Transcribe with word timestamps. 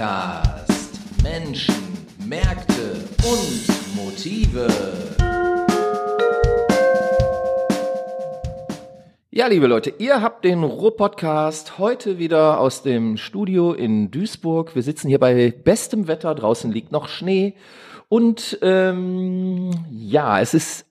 Podcast. 0.00 0.98
Menschen, 1.22 1.74
Märkte 2.26 3.04
und 3.22 3.94
Motive. 3.94 4.66
Ja, 9.30 9.46
liebe 9.48 9.66
Leute, 9.66 9.92
ihr 9.98 10.22
habt 10.22 10.46
den 10.46 10.64
Ruhr-Podcast 10.64 11.76
heute 11.76 12.18
wieder 12.18 12.60
aus 12.60 12.82
dem 12.82 13.18
Studio 13.18 13.74
in 13.74 14.10
Duisburg. 14.10 14.74
Wir 14.74 14.82
sitzen 14.82 15.08
hier 15.08 15.18
bei 15.18 15.50
bestem 15.50 16.08
Wetter, 16.08 16.34
draußen 16.34 16.72
liegt 16.72 16.92
noch 16.92 17.08
Schnee 17.08 17.52
und 18.08 18.58
ähm, 18.62 19.70
ja, 19.90 20.40
es 20.40 20.54
ist 20.54 20.86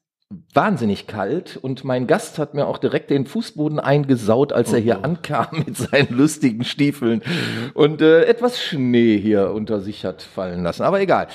wahnsinnig 0.53 1.07
kalt 1.07 1.57
und 1.57 1.83
mein 1.83 2.05
Gast 2.05 2.37
hat 2.37 2.53
mir 2.53 2.67
auch 2.67 2.77
direkt 2.77 3.09
den 3.09 3.25
Fußboden 3.25 3.79
eingesaut, 3.79 4.53
als 4.53 4.71
er 4.71 4.79
hier 4.79 5.03
ankam 5.03 5.63
mit 5.65 5.75
seinen 5.75 6.15
lustigen 6.15 6.63
Stiefeln 6.63 7.23
und 7.73 8.01
äh, 8.01 8.25
etwas 8.25 8.61
Schnee 8.61 9.17
hier 9.17 9.51
unter 9.51 9.81
sich 9.81 10.05
hat 10.05 10.21
fallen 10.21 10.61
lassen. 10.63 10.83
Aber 10.83 11.01
egal. 11.01 11.27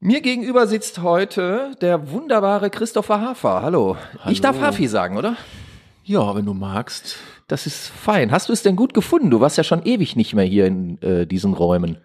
Mir 0.00 0.20
gegenüber 0.20 0.66
sitzt 0.66 1.00
heute 1.00 1.70
der 1.80 2.10
wunderbare 2.10 2.68
Christopher 2.68 3.22
Hafer. 3.22 3.62
Hallo. 3.62 3.96
Ich 4.28 4.42
darf 4.42 4.56
Hallo. 4.56 4.66
Hafi 4.66 4.86
sagen, 4.86 5.16
oder? 5.16 5.36
Ja, 6.04 6.36
wenn 6.36 6.44
du 6.44 6.52
magst. 6.52 7.16
Das 7.48 7.64
ist 7.66 7.88
fein. 7.88 8.30
Hast 8.30 8.50
du 8.50 8.52
es 8.52 8.62
denn 8.62 8.76
gut 8.76 8.92
gefunden? 8.92 9.30
Du 9.30 9.40
warst 9.40 9.56
ja 9.56 9.64
schon 9.64 9.82
ewig 9.86 10.14
nicht 10.14 10.34
mehr 10.34 10.44
hier 10.44 10.66
in 10.66 11.00
äh, 11.00 11.26
diesen 11.26 11.54
Räumen. 11.54 11.96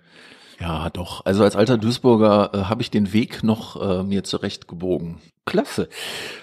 Ja, 0.59 0.89
doch. 0.89 1.25
Also 1.25 1.43
als 1.43 1.55
alter 1.55 1.77
Duisburger 1.77 2.51
äh, 2.53 2.57
habe 2.65 2.81
ich 2.81 2.91
den 2.91 3.13
Weg 3.13 3.43
noch 3.43 3.79
äh, 3.81 4.03
mir 4.03 4.23
zurecht 4.23 4.67
gebogen. 4.67 5.19
Klasse. 5.45 5.87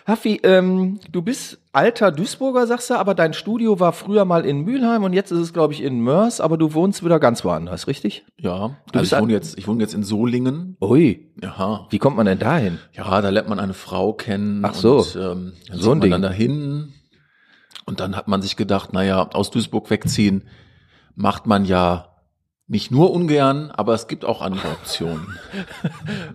Hafi, 0.06 0.40
ähm, 0.42 0.98
du 1.12 1.22
bist 1.22 1.58
alter 1.72 2.10
Duisburger, 2.10 2.66
sagst 2.66 2.90
du, 2.90 2.94
aber 2.94 3.14
dein 3.14 3.34
Studio 3.34 3.78
war 3.78 3.92
früher 3.92 4.24
mal 4.24 4.44
in 4.44 4.62
Mülheim 4.62 5.04
und 5.04 5.12
jetzt 5.12 5.30
ist 5.30 5.38
es, 5.38 5.52
glaube 5.52 5.74
ich, 5.74 5.82
in 5.82 6.00
Mörs, 6.00 6.40
aber 6.40 6.56
du 6.58 6.72
wohnst 6.74 7.04
wieder 7.04 7.20
ganz 7.20 7.44
woanders, 7.44 7.86
richtig? 7.86 8.24
Ja, 8.40 8.76
Du 8.90 8.98
also 8.98 9.14
ich 9.16 9.22
wohne 9.22 9.32
jetzt, 9.32 9.58
ich 9.58 9.68
wohne 9.68 9.80
jetzt 9.82 9.94
in 9.94 10.02
Solingen. 10.02 10.76
Ui, 10.80 11.28
Aha. 11.44 11.86
wie 11.90 11.98
kommt 11.98 12.16
man 12.16 12.26
denn 12.26 12.38
dahin? 12.40 12.78
Ja, 12.94 13.20
da 13.20 13.28
lernt 13.28 13.48
man 13.48 13.60
eine 13.60 13.74
Frau 13.74 14.12
kennen. 14.14 14.64
Ach 14.64 14.74
so. 14.74 14.98
Und, 14.98 15.14
ähm, 15.16 15.52
dann 15.68 15.78
So 15.78 15.90
ein 15.92 15.98
man 15.98 16.00
Ding. 16.00 16.10
dann 16.10 16.22
dahin. 16.22 16.92
Und 17.84 18.00
dann 18.00 18.16
hat 18.16 18.26
man 18.26 18.42
sich 18.42 18.56
gedacht, 18.56 18.92
naja, 18.92 19.28
aus 19.34 19.50
Duisburg 19.50 19.88
wegziehen 19.90 20.42
macht 21.14 21.46
man 21.46 21.64
ja 21.64 22.15
nicht 22.68 22.90
nur 22.90 23.12
ungern, 23.12 23.70
aber 23.70 23.94
es 23.94 24.08
gibt 24.08 24.24
auch 24.24 24.42
andere 24.42 24.68
Optionen. 24.68 25.26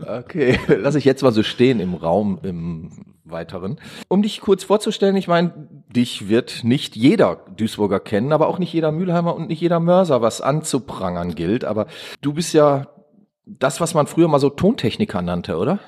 Okay, 0.06 0.60
lass 0.68 0.96
ich 0.96 1.06
jetzt 1.06 1.22
mal 1.22 1.32
so 1.32 1.44
stehen 1.44 1.80
im 1.80 1.94
Raum 1.94 2.40
im 2.44 3.16
Weiteren. 3.24 3.80
Um 4.08 4.22
dich 4.22 4.42
kurz 4.42 4.64
vorzustellen, 4.64 5.16
ich 5.16 5.28
meine, 5.28 5.68
dich 5.90 6.28
wird 6.28 6.64
nicht 6.64 6.96
jeder 6.96 7.38
Duisburger 7.56 8.00
kennen, 8.00 8.34
aber 8.34 8.48
auch 8.48 8.60
nicht 8.60 8.74
jeder 8.74 8.92
Mülheimer 8.92 9.36
und 9.36 9.48
nicht 9.48 9.62
jeder 9.62 9.80
Mörser, 9.80 10.22
was 10.22 10.42
anzuprangern 10.42 11.36
gilt. 11.36 11.66
Aber 11.66 11.88
du 12.22 12.34
bist 12.34 12.54
ja 12.54 12.88
das, 13.46 13.80
was 13.80 13.94
man 13.94 14.08
früher 14.08 14.28
mal 14.28 14.40
so 14.40 14.50
Tontechniker 14.50 15.22
nannte, 15.22 15.58
oder? 15.58 15.80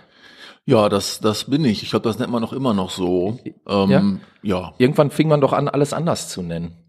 Ja, 0.65 0.87
das, 0.87 1.19
das 1.19 1.45
bin 1.45 1.65
ich. 1.65 1.83
Ich 1.83 1.89
glaube, 1.89 2.07
das 2.07 2.19
nennt 2.19 2.31
man 2.31 2.43
auch 2.43 2.53
immer 2.53 2.73
noch 2.73 2.89
so. 2.89 3.39
Ähm, 3.67 4.21
ja. 4.41 4.73
Irgendwann 4.77 5.11
fing 5.11 5.27
man 5.27 5.41
doch 5.41 5.53
an, 5.53 5.67
alles 5.67 5.91
anders 5.91 6.29
zu 6.29 6.41
nennen. 6.41 6.82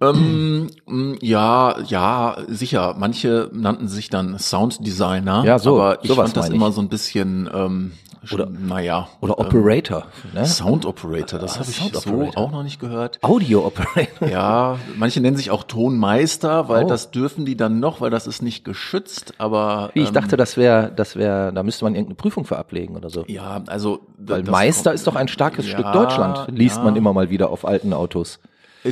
Ähm, 0.00 0.68
mh, 0.86 1.16
ja, 1.20 1.76
ja, 1.86 2.36
sicher. 2.48 2.94
Manche 2.98 3.50
nannten 3.52 3.88
sich 3.88 4.08
dann 4.10 4.38
Sounddesigner. 4.38 5.44
Ja, 5.44 5.58
so, 5.58 5.80
Aber 5.80 6.02
ich 6.02 6.08
sowas 6.08 6.32
fand 6.32 6.36
das 6.38 6.48
ich. 6.48 6.54
immer 6.54 6.72
so 6.72 6.80
ein 6.80 6.88
bisschen, 6.88 7.48
ähm, 7.52 7.92
Oder- 8.32 8.48
naja. 8.48 9.08
Oder 9.20 9.38
Operator, 9.38 10.06
ne? 10.32 10.46
Sound 10.46 10.86
Operator, 10.86 11.38
das 11.38 11.56
Ah, 11.56 11.60
habe 11.60 11.70
ich 11.70 11.92
so 11.92 12.30
auch 12.36 12.50
noch 12.50 12.62
nicht 12.62 12.80
gehört. 12.80 13.18
Audio 13.22 13.66
Operator. 13.66 14.28
Ja, 14.28 14.78
manche 14.96 15.20
nennen 15.20 15.36
sich 15.36 15.50
auch 15.50 15.64
Tonmeister, 15.64 16.70
weil 16.70 16.84
Oh. 16.84 16.88
das 16.88 17.10
dürfen 17.10 17.44
die 17.44 17.54
dann 17.56 17.80
noch, 17.80 18.00
weil 18.00 18.08
das 18.10 18.26
ist 18.26 18.40
nicht 18.40 18.64
geschützt, 18.64 19.34
aber 19.36 19.90
Wie, 19.92 20.00
ich 20.00 20.08
ähm, 20.08 20.14
dachte, 20.14 20.38
das 20.38 20.56
wäre, 20.56 20.90
das 20.96 21.16
wäre, 21.16 21.52
da 21.52 21.62
müsste 21.62 21.84
man 21.84 21.94
irgendeine 21.94 22.14
Prüfung 22.16 22.46
für 22.46 22.56
ablegen 22.58 22.96
oder 22.96 23.10
so. 23.10 23.24
ja, 23.26 23.62
also 23.66 24.00
Weil 24.16 24.42
Meister 24.44 24.90
kommt- 24.90 24.94
ist 24.94 25.06
doch 25.06 25.16
ein 25.16 25.28
starkes 25.28 25.66
Ja, 25.66 25.72
Stück 25.78 25.92
Deutschland, 25.92 26.48
liest 26.50 26.78
ja. 26.78 26.82
man 26.82 26.96
immer 26.96 27.12
mal 27.12 27.28
wieder 27.28 27.50
auf 27.50 27.66
alten 27.66 27.92
Autos. 27.92 28.38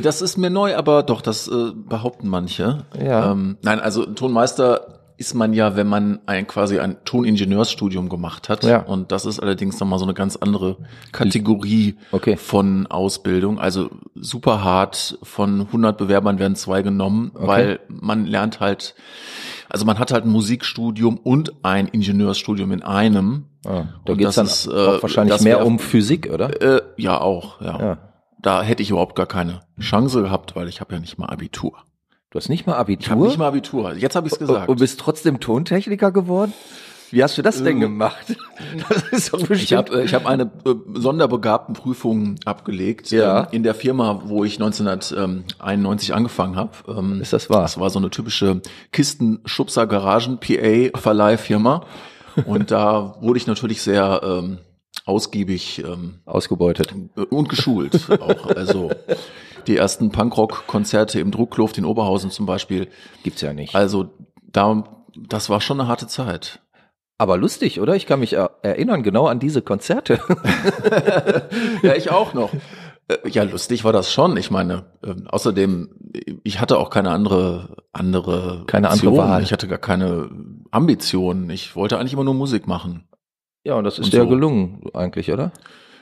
Das 0.01 0.21
ist 0.21 0.37
mir 0.37 0.49
neu, 0.49 0.75
aber 0.75 1.03
doch, 1.03 1.21
das 1.21 1.47
äh, 1.47 1.71
behaupten 1.75 2.27
manche. 2.27 2.85
Ja. 2.99 3.31
Ähm, 3.31 3.57
nein, 3.61 3.79
also 3.79 4.05
Tonmeister 4.05 4.99
ist 5.17 5.35
man 5.35 5.53
ja, 5.53 5.75
wenn 5.75 5.87
man 5.87 6.19
ein 6.25 6.47
quasi 6.47 6.79
ein 6.79 6.97
Toningenieursstudium 7.05 8.09
gemacht 8.09 8.49
hat. 8.49 8.63
Ja. 8.63 8.81
Und 8.81 9.11
das 9.11 9.25
ist 9.27 9.39
allerdings 9.39 9.79
nochmal 9.79 9.99
so 9.99 10.05
eine 10.05 10.15
ganz 10.15 10.35
andere 10.35 10.77
Kategorie 11.11 11.95
Okay. 12.11 12.35
von 12.35 12.87
Ausbildung. 12.87 13.59
Also 13.59 13.89
super 14.15 14.63
hart, 14.63 15.19
von 15.21 15.61
100 15.61 15.97
Bewerbern 15.97 16.39
werden 16.39 16.55
zwei 16.55 16.81
genommen, 16.81 17.31
weil 17.35 17.79
man 17.87 18.25
lernt 18.25 18.59
halt, 18.59 18.95
also 19.69 19.85
man 19.85 19.99
hat 19.99 20.11
halt 20.11 20.25
ein 20.25 20.31
Musikstudium 20.31 21.17
und 21.17 21.53
ein 21.63 21.87
Ingenieursstudium 21.87 22.71
in 22.71 22.81
einem. 22.81 23.45
Ah, 23.65 23.83
da 24.05 24.13
Und 24.13 24.17
geht's 24.17 24.35
dann 24.35 24.47
ist, 24.47 24.65
äh, 24.67 25.01
wahrscheinlich 25.01 25.39
mehr 25.41 25.63
um 25.65 25.77
Physik, 25.79 26.29
oder? 26.33 26.59
Äh, 26.61 26.81
ja, 26.97 27.21
auch, 27.21 27.61
ja. 27.61 27.79
Ja. 27.79 27.97
Da 28.43 28.61
hätte 28.61 28.83
ich 28.83 28.91
überhaupt 28.91 29.15
gar 29.15 29.25
keine 29.25 29.61
Chance 29.79 30.21
gehabt, 30.21 30.55
weil 30.55 30.67
ich 30.67 30.79
habe 30.81 30.93
ja 30.93 30.99
nicht 30.99 31.17
mal 31.17 31.25
Abitur. 31.27 31.73
Du 32.29 32.37
hast 32.37 32.49
nicht 32.49 32.67
mal 32.67 32.73
Ich 32.73 32.77
habe 32.77 32.81
Abitur 32.81 33.25
nicht 33.27 33.37
mal 33.37 33.47
Abitur. 33.47 33.93
Jetzt 33.95 34.15
habe 34.15 34.27
ich 34.27 34.33
es 34.33 34.39
gesagt. 34.39 34.69
und 34.69 34.79
bist 34.79 34.99
trotzdem 34.99 35.39
Tontechniker 35.39 36.11
geworden? 36.11 36.53
Wie 37.11 37.21
hast 37.23 37.37
du 37.37 37.43
das 37.43 37.63
denn 37.63 37.77
Äh, 37.77 37.81
gemacht? 37.81 38.35
Das 38.89 39.03
ist 39.11 39.33
doch 39.33 39.37
bestimmt. 39.39 39.61
ich 39.61 39.73
habe 39.73 40.01
äh, 40.01 40.05
ich 40.05 40.13
hab 40.15 40.25
eine 40.25 40.43
äh, 40.65 40.73
Sonderbegabtenprüfung 40.95 42.35
abgelegt 42.45 43.11
Ja. 43.11 43.41
ähm, 43.41 43.47
in 43.51 43.63
der 43.63 43.75
Firma, 43.75 44.23
wo 44.25 44.43
ich 44.43 44.55
1991 44.59 46.13
angefangen 46.13 46.55
habe. 46.55 46.71
Ähm, 46.87 47.21
Ist 47.21 47.33
das 47.33 47.49
wahr? 47.49 47.61
Das 47.61 47.79
war 47.79 47.89
so 47.89 47.99
eine 47.99 48.09
typische 48.09 48.61
Kistenschubser 48.91 49.87
Garagen 49.87 50.39
PA 50.39 50.97
Verleihfirma 50.99 51.85
und 52.45 52.71
da 52.71 53.15
wurde 53.21 53.37
ich 53.37 53.47
natürlich 53.47 53.81
sehr 53.83 54.21
ähm, 54.23 54.57
ausgiebig 55.05 55.83
ähm, 55.85 56.19
ausgebeutet. 56.25 56.93
und 57.29 57.49
geschult 57.49 58.09
auch. 58.21 58.47
Also 58.47 58.91
die 59.67 59.77
ersten 59.77 60.11
Punkrock-Konzerte 60.11 61.19
im 61.19 61.31
Druckluft 61.31 61.77
in 61.77 61.85
Oberhausen 61.85 62.31
zum 62.31 62.45
Beispiel. 62.45 62.87
Gibt's 63.23 63.41
ja 63.41 63.53
nicht. 63.53 63.75
Also 63.75 64.09
da, 64.51 64.83
das 65.15 65.49
war 65.49 65.61
schon 65.61 65.79
eine 65.79 65.89
harte 65.89 66.07
Zeit. 66.07 66.59
Aber 67.17 67.37
lustig, 67.37 67.79
oder? 67.79 67.95
Ich 67.95 68.05
kann 68.05 68.19
mich 68.19 68.33
er 68.33 68.51
erinnern 68.63 69.03
genau 69.03 69.27
an 69.27 69.39
diese 69.39 69.61
Konzerte. 69.61 70.19
Ja, 71.83 71.95
ich 71.95 72.11
auch 72.11 72.33
noch. 72.33 72.51
Äh, 73.07 73.29
Ja, 73.29 73.43
lustig 73.43 73.83
war 73.83 73.93
das 73.93 74.11
schon. 74.11 74.37
Ich 74.37 74.51
meine, 74.51 74.85
ähm, 75.03 75.27
außerdem, 75.27 75.89
ich 76.43 76.59
hatte 76.59 76.77
auch 76.77 76.89
keine 76.89 77.11
andere, 77.11 77.77
andere, 77.91 78.63
Keine 78.67 78.89
andere 78.89 79.09
Option. 79.09 79.17
Wahl. 79.29 79.43
Ich 79.43 79.51
hatte 79.51 79.67
gar 79.67 79.77
keine 79.77 80.29
Ambitionen. 80.71 81.49
Ich 81.49 81.75
wollte 81.75 81.97
eigentlich 81.99 82.13
immer 82.13 82.23
nur 82.23 82.33
Musik 82.33 82.67
machen. 82.67 83.07
Ja, 83.63 83.75
und 83.75 83.83
das 83.85 83.97
ist 83.99 84.05
Und 84.05 84.13
dir 84.13 84.21
so. 84.23 84.27
gelungen, 84.29 84.83
eigentlich, 84.93 85.31
oder? 85.31 85.51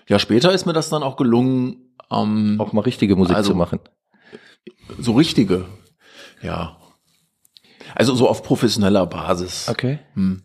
Ja, 0.08 0.18
später 0.20 0.52
ist 0.52 0.66
mir 0.66 0.74
das 0.74 0.90
dann 0.90 1.04
auch 1.04 1.16
gelungen, 1.16 1.96
ähm, 2.12 2.58
Auch 2.60 2.74
mal 2.74 2.82
richtige 2.82 3.16
Musik 3.16 3.36
Also- 3.36 3.52
zu 3.52 3.58
machen. 3.58 3.80
so 5.00 5.14
richtige. 5.14 5.66
Ja. 6.42 6.78
Also 7.96 8.16
so 8.16 8.28
auf 8.28 8.44
professioneller 8.44 9.06
Basis. 9.06 9.68
Okay. 9.70 10.00
Hm. 10.16 10.42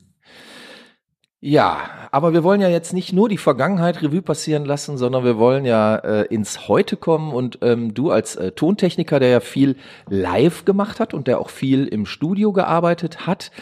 Ja, 1.41 1.79
aber 2.13 2.33
wir 2.33 2.43
wollen 2.45 2.61
ja 2.61 2.69
jetzt 2.69 2.93
nicht 2.93 3.13
nur 3.13 3.29
die 3.29 3.37
Vergangenheit 3.37 4.03
Revue 4.03 4.23
passieren 4.23 4.65
lassen, 4.65 4.97
sondern 4.99 5.23
wir 5.25 5.39
wollen 5.39 5.65
ja 5.65 5.97
äh, 5.97 6.23
ins 6.27 6.67
Heute 6.67 6.97
kommen 6.97 7.33
und 7.33 7.59
ähm, 7.63 7.95
du 7.95 8.11
als 8.11 8.37
äh, 8.37 8.53
Tontechniker, 8.53 9.21
der 9.21 9.29
ja 9.29 9.41
viel 9.41 9.77
live 10.09 10.65
gemacht 10.65 10.99
hat 10.99 11.15
und 11.15 11.29
der 11.29 11.39
auch 11.41 11.51
viel 11.51 11.87
im 11.87 12.07
Studio 12.07 12.53
gearbeitet 12.53 13.27
hat, 13.27 13.53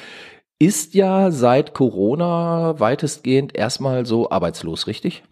ist 0.64 0.94
ja 0.94 1.30
seit 1.30 1.74
Corona 1.74 2.78
weitestgehend 2.78 3.54
erstmal 3.56 4.06
so 4.06 4.30
arbeitslos, 4.30 4.86
richtig? 4.86 5.22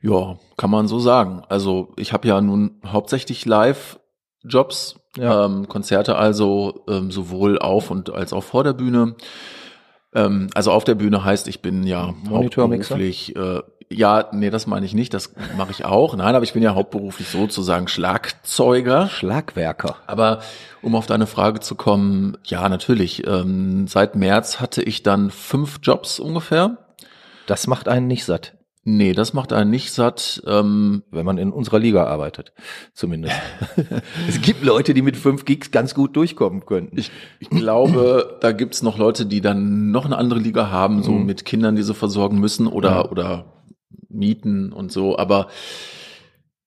Ja, 0.00 0.36
kann 0.56 0.70
man 0.70 0.88
so 0.88 0.98
sagen. 0.98 1.42
Also 1.48 1.88
ich 1.96 2.12
habe 2.12 2.28
ja 2.28 2.40
nun 2.40 2.80
hauptsächlich 2.84 3.44
Live-Jobs, 3.46 4.96
Ja. 5.16 5.44
ähm, 5.46 5.68
Konzerte 5.68 6.16
also 6.16 6.84
ähm, 6.88 7.10
sowohl 7.10 7.58
auf 7.58 7.90
und 7.90 8.10
als 8.12 8.32
auch 8.32 8.44
vor 8.44 8.64
der 8.64 8.72
Bühne. 8.72 9.14
Ähm, 10.14 10.48
also 10.54 10.72
auf 10.72 10.84
der 10.84 10.94
Bühne 10.94 11.24
heißt, 11.24 11.48
ich 11.48 11.62
bin 11.62 11.84
ja 11.86 12.12
Monitormixer? 12.24 12.94
hauptberuflich, 12.96 13.36
äh, 13.36 13.60
ja, 13.94 14.28
nee, 14.32 14.50
das 14.50 14.66
meine 14.66 14.86
ich 14.86 14.94
nicht, 14.94 15.14
das 15.14 15.32
mache 15.56 15.70
ich 15.70 15.84
auch. 15.84 16.16
Nein, 16.16 16.34
aber 16.34 16.44
ich 16.44 16.52
bin 16.52 16.62
ja 16.62 16.74
hauptberuflich 16.74 17.28
sozusagen 17.28 17.88
Schlagzeuger. 17.88 19.08
Schlagwerker. 19.08 19.96
Aber 20.06 20.40
um 20.82 20.94
auf 20.94 21.06
deine 21.06 21.26
Frage 21.26 21.60
zu 21.60 21.74
kommen, 21.74 22.36
ja, 22.44 22.68
natürlich. 22.68 23.26
Ähm, 23.26 23.86
seit 23.86 24.16
März 24.16 24.60
hatte 24.60 24.82
ich 24.82 25.02
dann 25.02 25.30
fünf 25.30 25.80
Jobs 25.82 26.18
ungefähr. 26.20 26.78
Das 27.46 27.66
macht 27.66 27.88
einen 27.88 28.06
nicht 28.06 28.24
satt, 28.24 28.54
Nee, 28.84 29.12
das 29.12 29.32
macht 29.32 29.52
einen 29.52 29.70
nicht 29.70 29.92
satt. 29.92 30.42
Ähm, 30.44 31.04
wenn 31.12 31.24
man 31.24 31.38
in 31.38 31.52
unserer 31.52 31.78
Liga 31.78 32.04
arbeitet. 32.06 32.52
Zumindest. 32.94 33.36
es 34.28 34.40
gibt 34.42 34.64
Leute, 34.64 34.92
die 34.92 35.02
mit 35.02 35.16
fünf 35.16 35.44
Gigs 35.44 35.70
ganz 35.70 35.94
gut 35.94 36.16
durchkommen 36.16 36.66
könnten. 36.66 36.98
Ich, 36.98 37.12
ich 37.38 37.48
glaube, 37.48 38.38
da 38.40 38.50
gibt's 38.50 38.82
noch 38.82 38.98
Leute, 38.98 39.24
die 39.24 39.40
dann 39.40 39.92
noch 39.92 40.04
eine 40.04 40.18
andere 40.18 40.40
Liga 40.40 40.70
haben, 40.70 41.04
so 41.04 41.12
Mhm. 41.12 41.26
mit 41.26 41.44
Kindern, 41.44 41.76
die 41.76 41.82
sie 41.84 41.94
versorgen 41.94 42.40
müssen 42.40 42.66
oder, 42.66 42.90
Ja. 42.90 43.08
oder 43.08 43.44
mieten 44.14 44.72
und 44.72 44.92
so. 44.92 45.16
Aber 45.18 45.48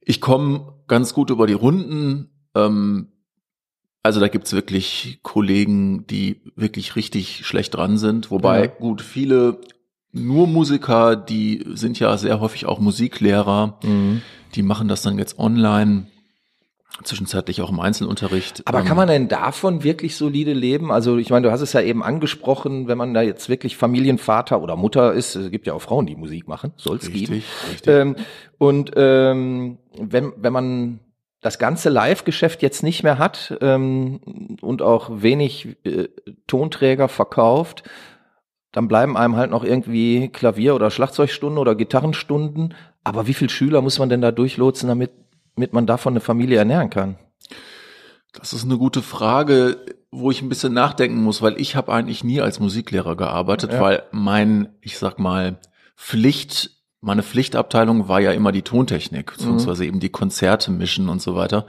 ich 0.01 0.21
komme 0.21 0.73
ganz 0.87 1.13
gut 1.13 1.29
über 1.29 1.47
die 1.47 1.53
Runden. 1.53 2.29
Ähm, 2.55 3.09
Also 4.03 4.19
da 4.19 4.27
gibt's 4.27 4.53
wirklich 4.53 5.17
Kollegen, 5.23 6.05
die 6.05 6.39
wirklich 6.55 6.95
richtig 6.95 7.43
schlecht 7.47 7.73
dran 7.73 7.97
sind. 7.97 8.29
Wobei, 8.29 8.61
Ja. 8.61 8.67
gut, 8.67 9.01
viele 9.01 9.59
nur 10.11 10.45
Musiker, 10.47 11.15
die 11.15 11.65
sind 11.73 11.99
ja 11.99 12.15
sehr 12.17 12.39
häufig 12.39 12.67
auch 12.67 12.79
Musiklehrer. 12.79 13.79
Mhm. 13.83 14.21
Die 14.53 14.61
machen 14.61 14.87
das 14.87 15.01
dann 15.01 15.17
jetzt 15.17 15.39
online, 15.39 16.05
zwischenzeitlich 17.03 17.61
auch 17.61 17.69
im 17.69 17.79
Einzelunterricht. 17.79 18.61
Aber 18.65 18.79
Ähm, 18.79 18.85
kann 18.85 18.97
man 18.97 19.07
denn 19.07 19.27
davon 19.27 19.83
wirklich 19.83 20.15
solide 20.15 20.53
leben? 20.53 20.91
Also 20.91 21.17
ich 21.17 21.29
meine, 21.29 21.47
du 21.47 21.51
hast 21.51 21.61
es 21.61 21.73
ja 21.73 21.81
eben 21.81 22.03
angesprochen, 22.03 22.87
wenn 22.87 22.97
man 22.97 23.13
da 23.13 23.21
jetzt 23.21 23.49
wirklich 23.49 23.77
Familienvater 23.77 24.61
oder 24.61 24.75
Mutter 24.75 25.13
ist, 25.13 25.35
es 25.35 25.51
gibt 25.51 25.67
ja 25.67 25.73
auch 25.73 25.81
Frauen, 25.81 26.05
die 26.05 26.15
Musik 26.15 26.47
machen, 26.47 26.73
soll 26.77 26.97
es 26.97 27.11
geben. 27.11 27.33
Richtig, 27.33 27.43
richtig. 27.71 27.93
Ähm, 27.93 28.15
und 28.57 28.91
ähm, 28.95 29.77
wenn, 29.99 30.33
wenn 30.37 30.53
man 30.53 30.99
das 31.41 31.59
ganze 31.59 31.89
Live-Geschäft 31.89 32.63
jetzt 32.63 32.81
nicht 32.81 33.03
mehr 33.03 33.19
hat 33.19 33.55
ähm, 33.61 34.57
und 34.61 34.81
auch 34.81 35.09
wenig 35.21 35.77
äh, 35.83 36.07
Tonträger 36.47 37.07
verkauft, 37.07 37.83
dann 38.71 38.87
bleiben 38.87 39.15
einem 39.15 39.37
halt 39.37 39.51
noch 39.51 39.63
irgendwie 39.63 40.29
Klavier- 40.29 40.75
oder 40.75 40.91
Schlagzeugstunden 40.91 41.59
oder 41.59 41.75
Gitarrenstunden. 41.75 42.73
Aber 43.03 43.27
wie 43.27 43.33
viele 43.33 43.49
Schüler 43.49 43.81
muss 43.81 43.99
man 43.99 44.09
denn 44.09 44.21
da 44.21 44.31
durchlotsen, 44.31 44.89
damit, 44.89 45.11
damit 45.55 45.73
man 45.73 45.85
davon 45.87 46.13
eine 46.13 46.19
Familie 46.21 46.57
ernähren 46.57 46.89
kann? 46.89 47.17
Das 48.33 48.53
ist 48.53 48.65
eine 48.65 48.77
gute 48.77 49.01
Frage, 49.01 49.77
wo 50.11 50.29
ich 50.31 50.41
ein 50.41 50.49
bisschen 50.49 50.73
nachdenken 50.73 51.23
muss, 51.23 51.41
weil 51.41 51.59
ich 51.59 51.75
habe 51.75 51.93
eigentlich 51.93 52.23
nie 52.23 52.41
als 52.41 52.59
Musiklehrer 52.59 53.15
gearbeitet, 53.15 53.71
Ja. 53.73 53.81
weil 53.81 54.03
mein, 54.11 54.69
ich 54.81 54.97
sag 54.97 55.19
mal, 55.19 55.57
Pflicht, 55.95 56.71
meine 57.01 57.23
Pflichtabteilung 57.23 58.09
war 58.09 58.19
ja 58.19 58.31
immer 58.31 58.51
die 58.51 58.61
Tontechnik, 58.63 59.31
beziehungsweise 59.33 59.85
eben 59.85 59.99
die 60.01 60.09
Konzerte 60.09 60.71
mischen 60.71 61.07
und 61.07 61.21
so 61.21 61.35
weiter. 61.35 61.65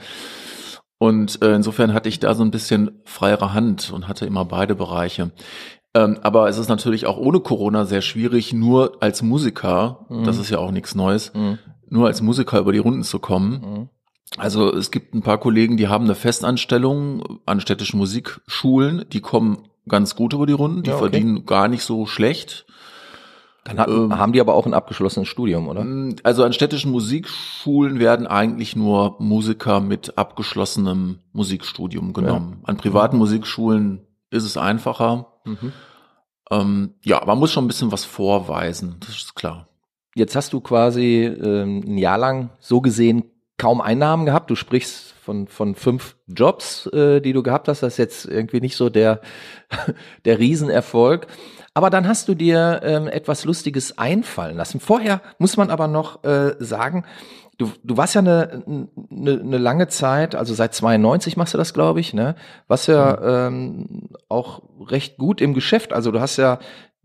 Und 0.99 1.43
äh, 1.43 1.55
insofern 1.55 1.93
hatte 1.93 2.09
ich 2.09 2.19
da 2.21 2.35
so 2.35 2.43
ein 2.43 2.51
bisschen 2.51 3.03
freiere 3.05 3.53
Hand 3.53 3.93
und 3.93 4.09
hatte 4.09 4.27
immer 4.27 4.45
beide 4.45 4.75
Bereiche. 4.75 5.31
Ähm, 5.95 6.19
aber 6.23 6.49
es 6.49 6.59
ist 6.59 6.69
natürlich 6.69 7.07
auch 7.07 7.19
ohne 7.19 7.41
Corona 7.41 7.85
sehr 7.85 8.01
schwierig, 8.01 8.53
nur 8.53 8.97
als 9.01 9.23
Musiker, 9.23 10.07
Mhm. 10.09 10.25
das 10.25 10.39
ist 10.39 10.51
ja 10.51 10.59
auch 10.59 10.71
nichts 10.71 10.95
Neues, 10.95 11.33
nur 11.89 12.07
als 12.07 12.23
Musiker 12.23 12.59
über 12.59 12.73
die 12.73 12.79
Runden 12.79 13.03
zu 13.03 13.19
kommen. 13.19 13.61
Mhm. 13.61 13.89
Also 14.39 14.73
es 14.75 14.91
gibt 14.91 15.15
ein 15.15 15.23
paar 15.23 15.39
Kollegen, 15.39 15.77
die 15.77 15.89
haben 15.89 16.05
eine 16.05 16.15
Festanstellung 16.15 17.41
an 17.47 17.61
städtischen 17.61 17.99
Musikschulen, 17.99 19.05
die 19.13 19.21
kommen 19.21 19.69
ganz 19.89 20.17
gut 20.17 20.33
über 20.33 20.47
die 20.47 20.53
Runden, 20.53 20.83
die 20.83 20.91
Ja, 20.91 20.97
okay. 20.97 21.11
verdienen 21.11 21.47
gar 21.47 21.69
nicht 21.69 21.85
so 21.85 22.07
schlecht. 22.07 22.67
Dann 23.65 23.79
hat, 23.79 23.89
Ähm, 23.89 24.17
haben 24.17 24.33
die 24.33 24.41
aber 24.41 24.55
auch 24.55 24.67
ein 24.67 24.75
abgeschlossenes 24.75 25.29
Studium, 25.29 25.69
oder? 25.69 25.85
Also 26.23 26.45
an 26.45 26.53
städtischen 26.53 26.91
Musikschulen 26.93 27.99
werden 27.99 28.27
eigentlich 28.27 28.77
nur 28.77 29.17
Musiker 29.19 29.81
mit 29.81 30.19
abgeschlossenem 30.19 31.19
Musikstudium 31.33 32.13
genommen. 32.13 32.61
An 32.65 32.77
privaten 32.77 33.17
Musikschulen 33.17 34.07
ist 34.31 34.45
es 34.45 34.57
einfacher. 34.57 35.27
Mhm. 35.45 35.73
Ähm, 36.51 36.95
ja, 37.03 37.25
man 37.27 37.39
muss 37.39 37.51
schon 37.53 37.65
ein 37.65 37.69
bisschen 37.69 37.91
was 37.91 38.05
vorweisen, 38.05 38.97
das 39.01 39.11
ist 39.17 39.35
klar. 39.35 39.69
Jetzt 40.17 40.35
hast 40.35 40.55
du 40.55 40.63
quasi 40.63 41.25
ähm, 41.27 41.85
ein 41.87 41.99
Jahr 41.99 42.17
lang 42.17 42.49
so 42.59 42.81
gesehen 42.81 43.25
kaum 43.59 43.83
Einnahmen 43.83 44.25
gehabt. 44.25 44.49
Du 44.49 44.55
sprichst 44.55 45.13
von, 45.13 45.47
von 45.47 45.75
fünf 45.75 46.17
Jobs, 46.27 46.87
äh, 46.87 47.21
die 47.21 47.35
du 47.35 47.43
gehabt 47.43 47.69
hast. 47.69 47.83
Das 47.83 47.93
ist 47.93 47.99
jetzt 47.99 48.25
irgendwie 48.25 48.63
nicht 48.63 48.77
so 48.77 48.89
der, 48.89 49.21
der 50.25 50.39
Riesenerfolg. 50.39 51.27
Aber 51.75 51.91
dann 51.91 52.09
hast 52.09 52.29
du 52.29 52.35
dir 52.35 52.81
ähm, 52.83 53.09
etwas 53.09 53.45
Lustiges 53.45 53.99
einfallen 53.99 54.57
lassen. 54.57 54.81
Vorher 54.81 55.21
muss 55.37 55.59
man 55.59 55.69
aber 55.69 55.87
noch 55.87 56.25
äh, 56.25 56.55
sagen, 56.61 57.05
du, 57.59 57.71
du 57.85 57.99
warst 57.99 58.15
ja 58.15 58.23
eine, 58.23 58.65
eine, 59.11 59.41
eine 59.41 59.59
lange 59.59 59.89
Zeit, 59.89 60.35
also 60.35 60.55
seit 60.55 60.75
92 60.75 61.37
machst 61.37 61.53
du 61.53 61.59
das, 61.59 61.75
glaube 61.75 62.01
ich, 62.01 62.15
ne? 62.15 62.37
Warst 62.69 62.89
ja 62.89 63.47
ähm, 63.49 64.09
auch 64.31 64.63
recht 64.81 65.19
gut 65.19 65.43
im 65.43 65.53
Geschäft. 65.53 65.93
Also 65.93 66.11
du 66.11 66.21
hast 66.21 66.39
ja 66.39 66.59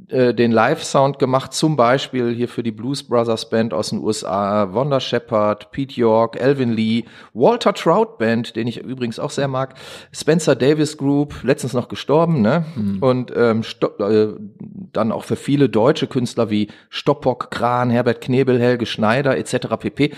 äh, 0.07 0.33
den 0.33 0.51
Live-Sound 0.51 1.19
gemacht, 1.19 1.53
zum 1.53 1.75
Beispiel 1.75 2.33
hier 2.33 2.47
für 2.47 2.63
die 2.63 2.71
Blues 2.71 3.03
Brothers 3.03 3.49
Band 3.49 3.73
aus 3.73 3.89
den 3.89 3.99
USA, 3.99 4.73
Wanda 4.73 4.99
Shepard, 4.99 5.71
Pete 5.71 5.99
York, 5.99 6.39
Elvin 6.39 6.71
Lee, 6.71 7.05
Walter 7.33 7.73
Trout 7.73 8.17
Band, 8.17 8.55
den 8.55 8.67
ich 8.67 8.77
übrigens 8.79 9.19
auch 9.19 9.29
sehr 9.29 9.47
mag, 9.47 9.75
Spencer 10.11 10.55
Davis 10.55 10.97
Group, 10.97 11.43
letztens 11.43 11.73
noch 11.73 11.87
gestorben, 11.87 12.41
ne? 12.41 12.65
Und 13.01 13.31
ähm, 13.35 13.63
äh, 13.99 14.27
dann 14.91 15.11
auch 15.11 15.23
für 15.23 15.35
viele 15.35 15.69
deutsche 15.69 16.07
Künstler 16.07 16.49
wie 16.49 16.69
Stoppock, 16.89 17.51
Kran, 17.51 17.89
Herbert 17.89 18.21
Knebel, 18.21 18.59
Helge 18.59 18.85
Schneider 18.85 19.37
etc. 19.37 19.77
pp. 19.79 20.13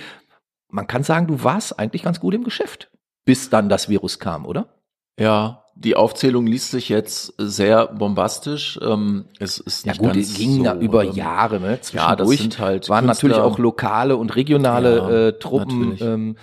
Man 0.69 0.87
kann 0.87 1.03
sagen, 1.03 1.27
du 1.27 1.43
warst 1.43 1.77
eigentlich 1.77 2.03
ganz 2.03 2.19
gut 2.19 2.33
im 2.33 2.43
Geschäft, 2.43 2.89
bis 3.25 3.49
dann 3.49 3.69
das 3.69 3.89
Virus 3.89 4.19
kam, 4.19 4.45
oder? 4.45 4.67
Ja, 5.19 5.62
die 5.83 5.95
Aufzählung 5.95 6.45
liest 6.47 6.71
sich 6.71 6.89
jetzt 6.89 7.33
sehr 7.37 7.87
bombastisch. 7.87 8.79
Ähm, 8.81 9.25
es 9.39 9.57
ist 9.59 9.85
Ja 9.85 9.93
gut, 9.93 10.15
es 10.15 10.33
ging 10.35 10.63
ja 10.63 10.75
so, 10.75 10.79
über 10.81 11.03
ähm, 11.03 11.11
Jahre, 11.13 11.59
ne? 11.59 11.79
Ja, 11.91 12.15
das 12.15 12.27
Zwischendurch 12.27 12.39
sind 12.39 12.59
halt 12.59 12.89
waren 12.89 13.05
natürlich 13.05 13.35
Künstler. 13.37 13.51
auch 13.51 13.57
lokale 13.59 14.17
und 14.17 14.35
regionale 14.35 14.97
Ja, 14.97 15.09
äh, 15.27 15.39
Truppen. 15.39 15.79
natürlich. 15.79 16.01
Ähm, 16.01 16.35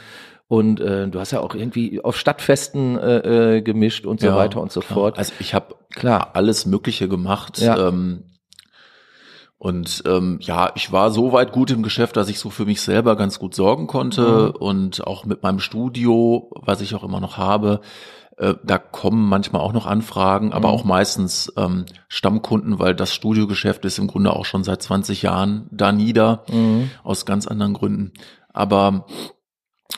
und 0.48 0.80
äh, 0.80 1.06
du 1.08 1.20
hast 1.20 1.30
ja 1.30 1.40
auch 1.40 1.54
irgendwie 1.54 2.02
auf 2.02 2.16
Stadtfesten 2.18 2.98
äh, 2.98 3.56
äh, 3.58 3.62
gemischt 3.62 4.04
und 4.04 4.20
so 4.20 4.26
Ja, 4.26 4.36
weiter 4.36 4.60
und 4.60 4.72
so 4.72 4.80
klar. 4.80 4.94
fort. 4.94 5.18
Also 5.18 5.32
ich 5.38 5.54
habe 5.54 5.76
Klar. 5.94 6.30
alles 6.34 6.66
Mögliche 6.66 7.08
gemacht. 7.08 7.58
Ja. 7.58 7.88
Ähm, 7.88 8.24
und 9.58 10.02
ähm, 10.06 10.38
ja, 10.40 10.72
ich 10.74 10.90
war 10.90 11.10
so 11.10 11.32
weit 11.32 11.52
gut 11.52 11.70
im 11.70 11.82
Geschäft, 11.82 12.16
dass 12.16 12.30
ich 12.30 12.38
so 12.38 12.48
für 12.48 12.64
mich 12.64 12.80
selber 12.80 13.14
ganz 13.14 13.38
gut 13.38 13.54
sorgen 13.54 13.86
konnte 13.86 14.52
Mhm. 14.54 14.56
und 14.62 15.06
auch 15.06 15.24
mit 15.26 15.42
meinem 15.42 15.60
Studio, 15.60 16.50
was 16.56 16.80
ich 16.80 16.94
auch 16.94 17.04
immer 17.04 17.20
noch 17.20 17.36
habe, 17.36 17.80
äh, 18.40 18.54
da 18.64 18.78
kommen 18.78 19.28
manchmal 19.28 19.62
auch 19.62 19.72
noch 19.72 19.86
Anfragen, 19.86 20.52
aber 20.52 20.68
Mhm. 20.68 20.74
auch 20.74 20.84
meistens 20.84 21.52
ähm, 21.56 21.84
Stammkunden, 22.08 22.78
weil 22.78 22.94
das 22.94 23.14
Studiogeschäft 23.14 23.84
ist 23.84 23.98
im 23.98 24.06
Grunde 24.08 24.34
auch 24.34 24.44
schon 24.46 24.64
seit 24.64 24.82
20 24.82 25.22
Jahren 25.22 25.68
da 25.70 25.92
nieder, 25.92 26.44
Mhm. 26.50 26.90
aus 27.04 27.26
ganz 27.26 27.46
anderen 27.46 27.74
Gründen. 27.74 28.12
Aber 28.52 29.06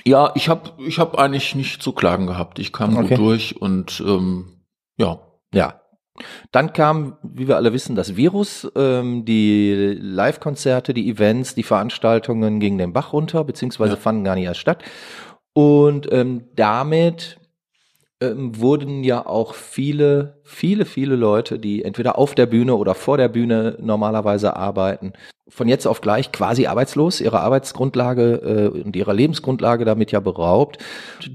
ja, 0.04 0.32
ich 0.34 0.48
habe 0.48 0.72
ich 0.78 0.98
hab 0.98 1.16
eigentlich 1.18 1.54
nicht 1.54 1.82
zu 1.82 1.92
klagen 1.92 2.26
gehabt. 2.26 2.58
Ich 2.58 2.72
kam 2.72 2.96
Okay. 2.96 3.08
gut 3.10 3.18
durch 3.18 3.60
und 3.60 4.02
ähm, 4.06 4.62
ja, 4.98 5.18
Ja. 5.54 5.78
Dann 6.50 6.74
kam, 6.74 7.16
wie 7.22 7.48
wir 7.48 7.56
alle 7.56 7.72
wissen, 7.72 7.96
das 7.96 8.16
Virus, 8.16 8.70
ähm, 8.76 9.24
die 9.24 9.96
Live-Konzerte, 9.98 10.92
die 10.92 11.08
Events, 11.08 11.54
die 11.54 11.62
Veranstaltungen 11.62 12.60
gingen 12.60 12.76
den 12.76 12.92
Bach 12.92 13.14
runter, 13.14 13.44
beziehungsweise 13.44 13.94
Ja. 13.94 13.96
fanden 13.98 14.22
gar 14.24 14.34
nicht 14.34 14.44
erst 14.44 14.60
statt. 14.60 14.82
Und 15.54 16.10
ähm, 16.12 16.44
damit 16.54 17.38
ähm, 18.22 18.58
wurden 18.60 19.02
ja 19.04 19.26
auch 19.26 19.54
viele, 19.54 20.40
viele, 20.44 20.84
viele 20.84 21.16
Leute, 21.16 21.58
die 21.58 21.84
entweder 21.84 22.16
auf 22.18 22.34
der 22.34 22.46
Bühne 22.46 22.76
oder 22.76 22.94
vor 22.94 23.16
der 23.16 23.28
Bühne 23.28 23.76
normalerweise 23.80 24.56
arbeiten, 24.56 25.12
von 25.48 25.68
jetzt 25.68 25.86
auf 25.86 26.00
gleich 26.00 26.32
quasi 26.32 26.66
arbeitslos, 26.66 27.20
ihre 27.20 27.40
Arbeitsgrundlage 27.40 28.70
äh, 28.74 28.80
und 28.84 28.96
ihrer 28.96 29.12
Lebensgrundlage 29.12 29.84
damit 29.84 30.12
ja 30.12 30.20
beraubt. 30.20 30.78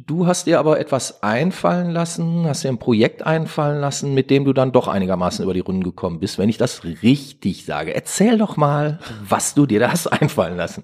Du 0.08 0.26
hast 0.26 0.48
dir 0.48 0.60
aber 0.60 0.80
etwas 0.80 1.22
einfallen 1.22 1.92
lassen, 1.92 2.48
hast 2.48 2.64
dir 2.64 2.70
ein 2.70 2.80
Projekt 2.80 3.26
einfallen 3.26 3.80
lassen, 3.80 4.14
mit 4.14 4.32
dem 4.32 4.46
du 4.46 4.54
dann 4.54 4.72
doch 4.72 4.88
einigermaßen 4.88 5.44
über 5.44 5.54
die 5.54 5.60
Runden 5.60 5.84
gekommen 5.84 6.20
bist, 6.20 6.40
wenn 6.40 6.50
ich 6.50 6.58
das 6.58 6.84
richtig 6.84 7.66
sage. 7.66 7.94
Erzähl 7.94 8.38
doch 8.38 8.58
mal, 8.58 9.00
was 9.28 9.54
du 9.54 9.66
dir 9.66 9.80
da 9.80 9.92
hast 9.92 10.08
einfallen 10.12 10.58
lassen. 10.58 10.84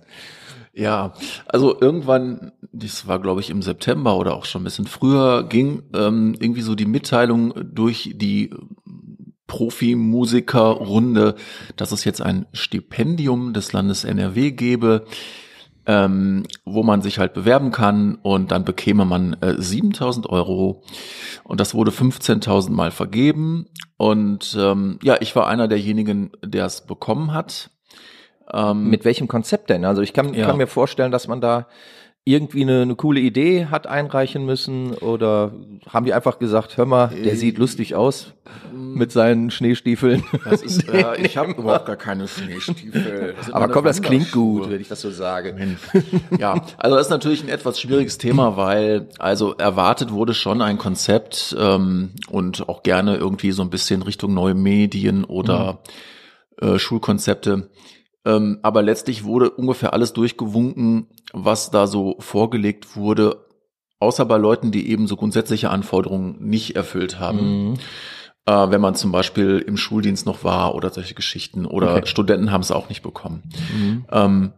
Ja, 0.76 1.14
also 1.46 1.80
irgendwann, 1.80 2.52
das 2.72 3.06
war 3.08 3.20
glaube 3.20 3.42
ich 3.42 3.52
im 3.52 3.62
September 3.62 4.18
oder 4.18 4.34
auch 4.34 4.46
schon 4.46 4.62
ein 4.62 4.66
bisschen 4.66 4.88
früher, 4.88 5.44
ging 5.44 5.84
ähm, 5.94 6.36
irgendwie 6.40 6.64
so 6.64 6.74
die 6.74 6.88
Mitteilung 6.88 7.54
durch 7.64 8.16
die 8.16 8.50
Profimusikerrunde, 9.46 11.36
dass 11.76 11.92
es 11.92 12.06
jetzt 12.06 12.24
ein 12.24 12.48
Stipendium 12.54 13.54
des 13.54 13.72
Landes 13.72 14.04
NRW 14.04 14.50
gäbe, 14.50 15.06
ähm, 15.86 16.48
wo 16.66 16.82
man 16.82 17.04
sich 17.04 17.20
halt 17.20 17.36
bewerben 17.36 17.70
kann 17.70 18.16
und 18.16 18.52
dann 18.52 18.66
bekäme 18.66 19.06
man 19.06 19.34
äh, 19.42 19.62
7000 19.62 20.28
Euro 20.28 20.82
und 21.44 21.60
das 21.60 21.76
wurde 21.76 21.92
15.000 21.92 22.72
Mal 22.72 22.90
vergeben 22.90 23.68
und 23.98 24.58
ähm, 24.60 24.98
ja, 25.04 25.18
ich 25.20 25.36
war 25.36 25.46
einer 25.46 25.68
derjenigen, 25.68 26.32
der 26.44 26.66
es 26.66 26.88
bekommen 26.88 27.32
hat. 27.32 27.70
Ähm, 28.54 28.90
Mit 28.90 29.04
welchem 29.06 29.28
Konzept 29.28 29.70
denn? 29.70 29.86
Also 29.86 30.02
ich 30.02 30.14
kann, 30.14 30.34
Ja. 30.34 30.46
kann 30.46 30.58
mir 30.58 30.68
vorstellen, 30.68 31.12
dass 31.12 31.28
man 31.28 31.42
da 31.42 31.68
irgendwie 32.26 32.62
eine, 32.62 32.84
eine 32.84 32.96
coole 32.96 33.20
Idee 33.20 33.66
hat 33.66 33.86
einreichen 33.86 34.46
müssen 34.46 34.94
oder 34.94 35.52
haben 35.90 36.06
die 36.06 36.14
einfach 36.14 36.40
gesagt, 36.40 36.78
hör 36.78 36.86
mal, 36.86 37.08
der 37.10 37.34
Äh, 37.34 37.36
sieht 37.36 37.58
lustig 37.58 37.96
aus 37.96 38.32
mit 38.72 39.12
seinen 39.12 39.52
Schneestiefeln. 39.52 40.24
Das 40.46 40.62
ist, 40.62 40.88
äh, 40.94 41.18
ich 41.22 41.36
habe 41.36 41.52
überhaupt 41.52 41.86
gar 41.86 41.98
keine 41.98 42.30
Schneestiefel. 42.30 43.36
Aber 43.52 43.68
komm, 43.68 43.84
das 43.84 44.02
klingt 44.02 44.32
gut, 44.32 44.70
wenn 44.70 44.80
ich 44.80 44.88
das 44.88 45.02
so 45.02 45.12
sage. 45.12 45.54
Ja, 46.40 46.62
also 46.78 46.96
das 46.96 47.08
ist 47.08 47.12
natürlich 47.12 47.44
ein 47.44 47.50
etwas 47.50 47.82
schwieriges 47.82 48.18
Thema, 48.18 48.56
weil 48.56 49.10
also 49.20 49.56
erwartet 49.56 50.12
wurde 50.12 50.34
schon 50.34 50.62
ein 50.62 50.78
Konzept 50.78 51.54
ähm, 51.60 52.12
und 52.30 52.70
auch 52.70 52.84
gerne 52.84 53.18
irgendwie 53.18 53.52
so 53.52 53.64
ein 53.64 53.70
bisschen 53.70 54.02
Richtung 54.02 54.34
neue 54.34 54.54
Medien 54.56 55.26
oder 55.26 55.80
äh, 56.62 56.80
Schulkonzepte. 56.80 57.70
Ähm, 58.26 58.60
aber 58.62 58.82
letztlich 58.82 59.24
wurde 59.24 59.50
ungefähr 59.50 59.94
alles 59.94 60.14
durchgewunken, 60.14 61.08
was 61.34 61.72
da 61.72 61.88
so 61.88 62.16
vorgelegt 62.20 62.96
wurde, 62.96 63.46
außer 64.00 64.26
bei 64.26 64.38
Leuten, 64.38 64.72
die 64.72 64.90
eben 64.90 65.08
so 65.08 65.16
grundsätzliche 65.16 65.70
Anforderungen 65.70 66.38
nicht 66.40 66.76
erfüllt 66.76 67.20
haben. 67.20 67.70
Mhm. 67.70 67.74
Äh, 68.46 68.72
wenn 68.72 68.82
man 68.82 68.96
zum 68.96 69.12
Beispiel 69.12 69.64
im 69.66 69.78
Schuldienst 69.78 70.26
noch 70.26 70.44
war 70.44 70.76
oder 70.76 70.90
solche 70.90 71.16
Geschichten 71.16 71.66
oder 71.66 71.96
okay. 71.96 72.08
Studenten 72.08 72.52
haben 72.52 72.62
es 72.62 72.72
auch 72.72 72.90
nicht 72.90 73.02
bekommen. 73.02 73.44
Mhm. 73.74 74.06
Ähm, 74.12 74.54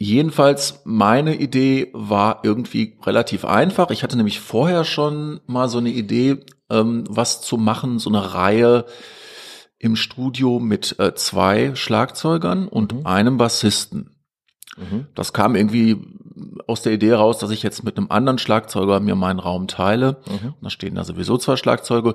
Jedenfalls, 0.00 0.82
meine 0.84 1.34
Idee 1.34 1.90
war 1.92 2.42
irgendwie 2.44 2.96
relativ 3.02 3.44
einfach. 3.44 3.90
Ich 3.90 4.04
hatte 4.04 4.16
nämlich 4.16 4.38
vorher 4.38 4.84
schon 4.84 5.40
mal 5.48 5.68
so 5.68 5.78
eine 5.78 5.90
Idee, 5.90 6.38
ähm, 6.70 7.02
was 7.10 7.40
zu 7.40 7.56
machen, 7.56 7.98
so 7.98 8.08
eine 8.08 8.32
Reihe 8.32 8.84
im 9.78 9.96
Studio 9.96 10.58
mit 10.58 10.98
äh, 10.98 11.14
zwei 11.14 11.74
Schlagzeugern 11.74 12.68
und 12.68 12.94
mhm. 12.94 13.06
einem 13.06 13.36
Bassisten. 13.36 14.16
Mhm. 14.76 15.06
Das 15.14 15.32
kam 15.32 15.54
irgendwie 15.54 15.96
aus 16.66 16.82
der 16.82 16.92
Idee 16.92 17.12
raus, 17.12 17.38
dass 17.38 17.50
ich 17.50 17.62
jetzt 17.62 17.84
mit 17.84 17.96
einem 17.96 18.10
anderen 18.10 18.38
Schlagzeuger 18.38 19.00
mir 19.00 19.14
meinen 19.14 19.40
Raum 19.40 19.68
teile. 19.68 20.18
Mhm. 20.26 20.54
Da 20.60 20.70
stehen 20.70 20.94
da 20.94 21.04
sowieso 21.04 21.38
zwei 21.38 21.56
Schlagzeuge. 21.56 22.14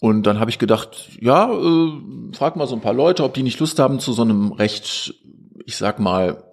Und 0.00 0.24
dann 0.24 0.40
habe 0.40 0.50
ich 0.50 0.58
gedacht, 0.58 1.10
ja, 1.20 1.50
äh, 1.50 1.92
frag 2.32 2.56
mal 2.56 2.66
so 2.66 2.74
ein 2.74 2.80
paar 2.82 2.92
Leute, 2.92 3.24
ob 3.24 3.34
die 3.34 3.42
nicht 3.42 3.60
Lust 3.60 3.78
haben, 3.78 4.00
zu 4.00 4.12
so 4.12 4.22
einem 4.22 4.52
recht, 4.52 5.14
ich 5.64 5.76
sag 5.76 5.98
mal, 5.98 6.44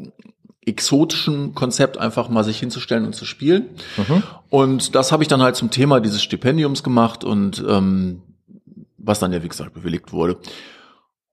exotischen 0.64 1.56
Konzept 1.56 1.98
einfach 1.98 2.30
mal 2.30 2.44
sich 2.44 2.60
hinzustellen 2.60 3.06
und 3.06 3.16
zu 3.16 3.26
spielen. 3.26 3.70
Mhm. 3.98 4.24
Und 4.50 4.96
das 4.96 5.12
habe 5.12 5.24
ich 5.24 5.28
dann 5.28 5.42
halt 5.42 5.56
zum 5.56 5.72
Thema 5.72 6.00
dieses 6.00 6.22
Stipendiums 6.22 6.84
gemacht 6.84 7.24
und 7.24 7.64
ähm, 7.68 8.22
was 9.04 9.20
dann 9.20 9.34
ja 9.34 9.44
wie 9.44 9.50
gesagt 9.50 9.74
bewilligt 9.74 10.12
wurde. 10.14 10.38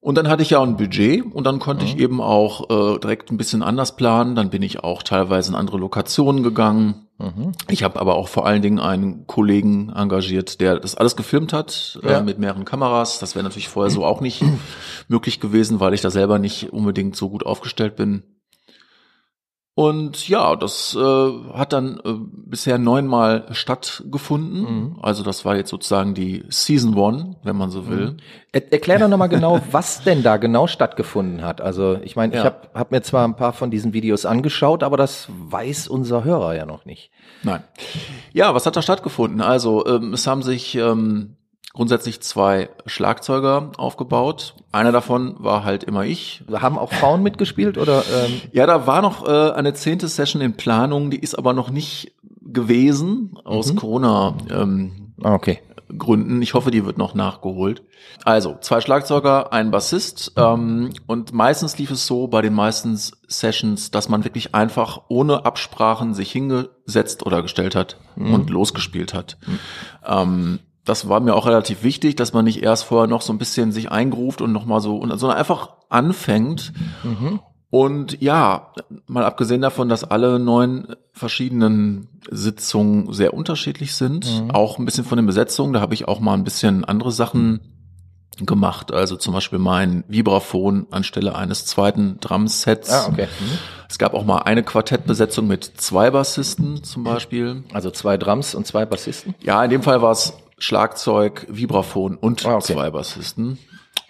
Und 0.01 0.17
dann 0.17 0.29
hatte 0.29 0.43
ich 0.43 0.51
ja 0.51 0.63
ein 0.63 0.77
Budget 0.77 1.25
und 1.25 1.45
dann 1.45 1.59
konnte 1.59 1.85
mhm. 1.85 1.91
ich 1.91 1.99
eben 1.99 2.21
auch 2.21 2.71
äh, 2.71 2.99
direkt 3.01 3.33
ein 3.33 3.37
bisschen 3.37 3.63
anders 3.63 3.97
planen. 3.97 4.37
Dann 4.37 4.51
bin 4.51 4.63
ich 4.63 4.85
auch 4.85 5.03
teilweise 5.03 5.51
in 5.51 5.57
andere 5.57 5.77
Lokationen 5.77 6.45
gegangen. 6.45 7.09
Mhm. 7.19 7.53
Ich 7.69 7.83
habe 7.83 8.01
aber 8.01 8.15
auch 8.15 8.29
vor 8.29 8.47
allen 8.47 8.63
Dingen 8.63 8.79
einen 8.79 9.27
Kollegen 9.27 9.91
engagiert, 9.91 10.61
der 10.61 10.79
das 10.79 10.95
alles 10.95 11.17
gefilmt 11.17 11.53
hat 11.53 11.99
äh, 12.05 12.11
ja. 12.11 12.19
äh, 12.19 12.23
mit 12.23 12.39
mehreren 12.39 12.65
Kameras. 12.65 13.19
Das 13.19 13.35
wäre 13.35 13.43
natürlich 13.43 13.69
vorher 13.69 13.91
so 13.91 14.05
auch 14.07 14.21
nicht 14.21 14.45
möglich 15.09 15.41
gewesen, 15.41 15.81
weil 15.81 15.95
ich 15.95 16.01
da 16.01 16.11
selber 16.11 16.39
nicht 16.39 16.73
unbedingt 16.73 17.17
so 17.17 17.29
gut 17.29 17.45
aufgestellt 17.45 17.97
bin. 17.97 18.23
Und 19.79 20.29
ja, 20.29 20.57
das 20.57 20.97
äh, 20.97 21.31
hat 21.53 21.73
dann 21.73 22.01
äh, 22.05 22.15
bisher 22.19 22.79
neunmal 22.79 23.47
stattgefunden. 23.53 24.63
Mhm. 24.63 24.99
Also 25.01 25.23
das 25.23 25.45
war 25.45 25.55
jetzt 25.55 25.71
sozusagen 25.71 26.15
die 26.15 26.43
Season 26.49 26.97
One, 26.97 27.37
wenn 27.45 27.55
man 27.55 27.71
so 27.71 27.87
will. 27.87 28.11
Mhm. 28.11 28.17
Er, 28.51 28.73
erklär 28.73 28.99
doch 28.99 29.07
nochmal 29.07 29.29
genau, 29.29 29.61
was 29.71 30.03
denn 30.03 30.25
da 30.25 30.37
genau 30.37 30.67
stattgefunden 30.67 31.45
hat. 31.45 31.61
Also 31.61 32.01
ich 32.03 32.17
meine, 32.17 32.35
ja. 32.35 32.41
ich 32.41 32.45
habe 32.45 32.69
hab 32.75 32.91
mir 32.91 33.03
zwar 33.03 33.25
ein 33.25 33.37
paar 33.37 33.53
von 33.53 33.71
diesen 33.71 33.93
Videos 33.93 34.27
angeschaut, 34.27 34.83
aber 34.83 34.97
das 34.97 35.29
weiß 35.29 35.87
unser 35.87 36.25
Hörer 36.25 36.57
ja 36.57 36.67
noch 36.67 36.85
nicht. 36.85 37.13
Nein. 37.45 37.63
Ja, 38.33 38.57
was 38.57 38.67
hat 38.67 38.75
da 38.75 38.83
stattgefunden? 38.83 39.41
Also 39.41 39.87
ähm, 39.87 40.13
es 40.13 40.27
haben 40.27 40.43
sich 40.43 40.75
ähm, 40.75 41.37
grundsätzlich 41.73 42.21
zwei 42.21 42.71
Schlagzeuger 42.87 43.73
aufgebaut. 43.77 44.55
Einer 44.73 44.93
davon 44.93 45.37
war 45.39 45.65
halt 45.65 45.85
immer 45.85 46.05
ich. 46.05 46.43
Haben 46.53 46.79
auch 46.79 46.93
Frauen 46.93 47.23
mitgespielt 47.23 47.79
oder? 47.79 48.03
Ähm? 48.25 48.41
Ja, 48.53 48.67
da 48.67 48.87
war 48.87 49.03
noch 49.03 49.27
äh, 49.27 49.53
eine 49.53 49.75
zehnte 49.75 50.09
Session 50.09 50.43
in 50.43 50.55
Planung, 50.55 51.11
die 51.11 51.19
ist 51.19 51.37
aber 51.37 51.53
noch 51.53 51.71
nicht 51.71 52.13
gewesen 52.41 53.39
aus 53.45 53.73
mhm. 53.73 53.77
Corona. 53.77 54.35
Ähm, 54.51 55.13
ah, 55.23 55.35
okay. 55.35 55.61
Gründen. 55.97 56.43
Ich 56.43 56.53
hoffe, 56.53 56.71
die 56.71 56.85
wird 56.85 56.99
noch 56.99 57.15
nachgeholt. 57.15 57.83
Also, 58.25 58.59
zwei 58.61 58.81
Schlagzeuger, 58.81 59.53
ein 59.53 59.71
Bassist. 59.71 60.33
Ähm, 60.37 60.91
und 61.07 61.33
meistens 61.33 61.79
lief 61.79 61.91
es 61.91 62.07
so 62.07 62.27
bei 62.27 62.43
den 62.43 62.53
meisten 62.53 62.99
Sessions, 63.27 63.91
dass 63.91 64.09
man 64.09 64.25
wirklich 64.25 64.55
einfach 64.55 65.03
ohne 65.09 65.47
Absprachen 65.47 66.13
sich 66.13 66.31
hingesetzt 66.31 67.25
oder 67.25 67.41
gestellt 67.41 67.75
hat 67.75 67.97
mhm. 68.17 68.35
und 68.35 68.51
losgespielt 68.51 69.15
hat. 69.15 69.39
Mhm. 69.47 69.59
Ähm, 70.07 70.59
das 70.89 71.09
war 71.09 71.21
mir 71.21 71.35
auch 71.35 71.47
relativ 71.47 71.83
wichtig, 71.83 72.17
dass 72.17 72.33
man 72.33 72.45
nicht 72.45 72.63
erst 72.63 72.85
vorher 72.85 73.09
noch 73.09 73.23
so 73.23 73.33
ein 73.33 73.39
bisschen 73.39 73.73
sich 73.73 73.91
eingruft 73.91 74.41
und 74.41 74.53
nochmal 74.53 74.81
so, 74.81 75.01
sondern 75.01 75.39
einfach 75.39 75.71
anfängt. 75.89 76.73
Mhm. 77.03 77.41
Und 77.71 78.23
ja, 78.23 78.73
mal 79.07 79.25
abgesehen 79.25 79.61
davon, 79.61 79.91
dass 79.91 80.03
alle 80.03 80.39
neun 80.39 80.95
verschiedenen 81.13 82.09
Sitzungen 82.31 83.13
sehr 83.13 83.35
unterschiedlich 83.35 83.95
sind, 83.95 84.45
mhm. 84.45 84.51
auch 84.53 84.79
ein 84.79 84.87
bisschen 84.87 85.05
von 85.05 85.17
den 85.17 85.27
Besetzungen, 85.27 85.75
da 85.75 85.81
habe 85.81 85.93
ich 85.93 86.09
auch 86.09 86.21
mal 86.21 86.33
ein 86.33 86.45
bisschen 86.45 86.87
andere 86.87 87.13
Sachen 87.13 87.61
gemacht. 88.41 88.93
Also 88.93 89.17
zum 89.17 89.35
Beispiel 89.35 89.59
mein 89.59 90.05
Vibraphon 90.09 90.87
anstelle 90.91 91.35
eines 91.35 91.67
zweiten 91.67 92.19
Drumsets. 92.21 92.91
Ah, 92.91 93.09
okay. 93.09 93.27
Mhm. 93.41 93.59
Es 93.91 93.99
gab 93.99 94.15
auch 94.15 94.25
mal 94.25 94.39
eine 94.39 94.63
Quartettbesetzung 94.63 95.47
mit 95.47 95.65
zwei 95.65 96.11
Bassisten 96.11 96.83
zum 96.85 97.05
Beispiel. 97.05 97.65
Also 97.73 97.91
zwei 97.91 98.17
Drums 98.17 98.55
und 98.55 98.67
zwei 98.67 98.87
Bassisten? 98.87 99.35
Ja, 99.43 99.63
in 99.65 99.71
dem 99.71 99.83
Fall 99.83 100.01
war 100.01 100.13
es 100.13 100.35
Schlagzeug, 100.59 101.47
Vibraphon 101.49 102.17
und 102.17 102.45
ah, 102.47 102.57
okay. 102.57 102.75
zwei 102.75 102.91
Bassisten. 102.91 103.59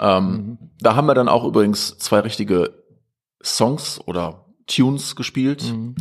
Ähm, 0.01 0.25
mhm. 0.25 0.59
Da 0.81 0.97
haben 0.97 1.07
wir 1.07 1.15
dann 1.15 1.29
auch 1.29 1.45
übrigens 1.45 1.99
zwei 1.99 2.21
richtige 2.21 2.73
Songs 3.43 4.01
oder 4.07 4.47
Tunes 4.67 5.17
gespielt. 5.17 5.65
Mhm. 5.65 5.95